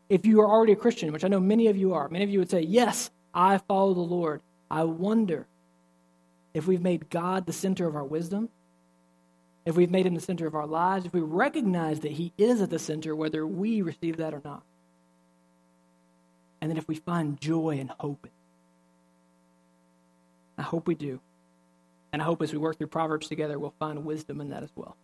If 0.09 0.25
you 0.25 0.41
are 0.41 0.49
already 0.49 0.73
a 0.73 0.75
Christian, 0.75 1.13
which 1.13 1.23
I 1.23 1.29
know 1.29 1.39
many 1.39 1.67
of 1.67 1.77
you 1.77 1.93
are, 1.93 2.09
many 2.09 2.25
of 2.25 2.29
you 2.29 2.39
would 2.39 2.49
say, 2.49 2.61
Yes, 2.61 3.09
I 3.33 3.59
follow 3.59 3.93
the 3.93 4.01
Lord. 4.01 4.41
I 4.69 4.83
wonder 4.83 5.47
if 6.53 6.67
we've 6.67 6.81
made 6.81 7.09
God 7.09 7.45
the 7.45 7.53
center 7.53 7.87
of 7.87 7.95
our 7.95 8.03
wisdom, 8.03 8.49
if 9.65 9.77
we've 9.77 9.91
made 9.91 10.05
him 10.05 10.15
the 10.15 10.21
center 10.21 10.47
of 10.47 10.55
our 10.55 10.67
lives, 10.67 11.05
if 11.05 11.13
we 11.13 11.21
recognize 11.21 12.01
that 12.01 12.11
he 12.13 12.33
is 12.37 12.61
at 12.61 12.69
the 12.69 12.79
center, 12.79 13.15
whether 13.15 13.47
we 13.47 13.81
receive 13.81 14.17
that 14.17 14.33
or 14.33 14.41
not. 14.43 14.63
And 16.61 16.69
then 16.69 16.77
if 16.77 16.87
we 16.87 16.95
find 16.95 17.41
joy 17.41 17.77
and 17.79 17.91
hope. 17.99 18.27
I 20.57 20.61
hope 20.61 20.87
we 20.87 20.95
do. 20.95 21.19
And 22.13 22.21
I 22.21 22.25
hope 22.25 22.41
as 22.41 22.51
we 22.51 22.59
work 22.59 22.77
through 22.77 22.87
Proverbs 22.87 23.27
together, 23.27 23.57
we'll 23.57 23.73
find 23.79 24.05
wisdom 24.05 24.41
in 24.41 24.49
that 24.49 24.63
as 24.63 24.71
well. 24.75 24.95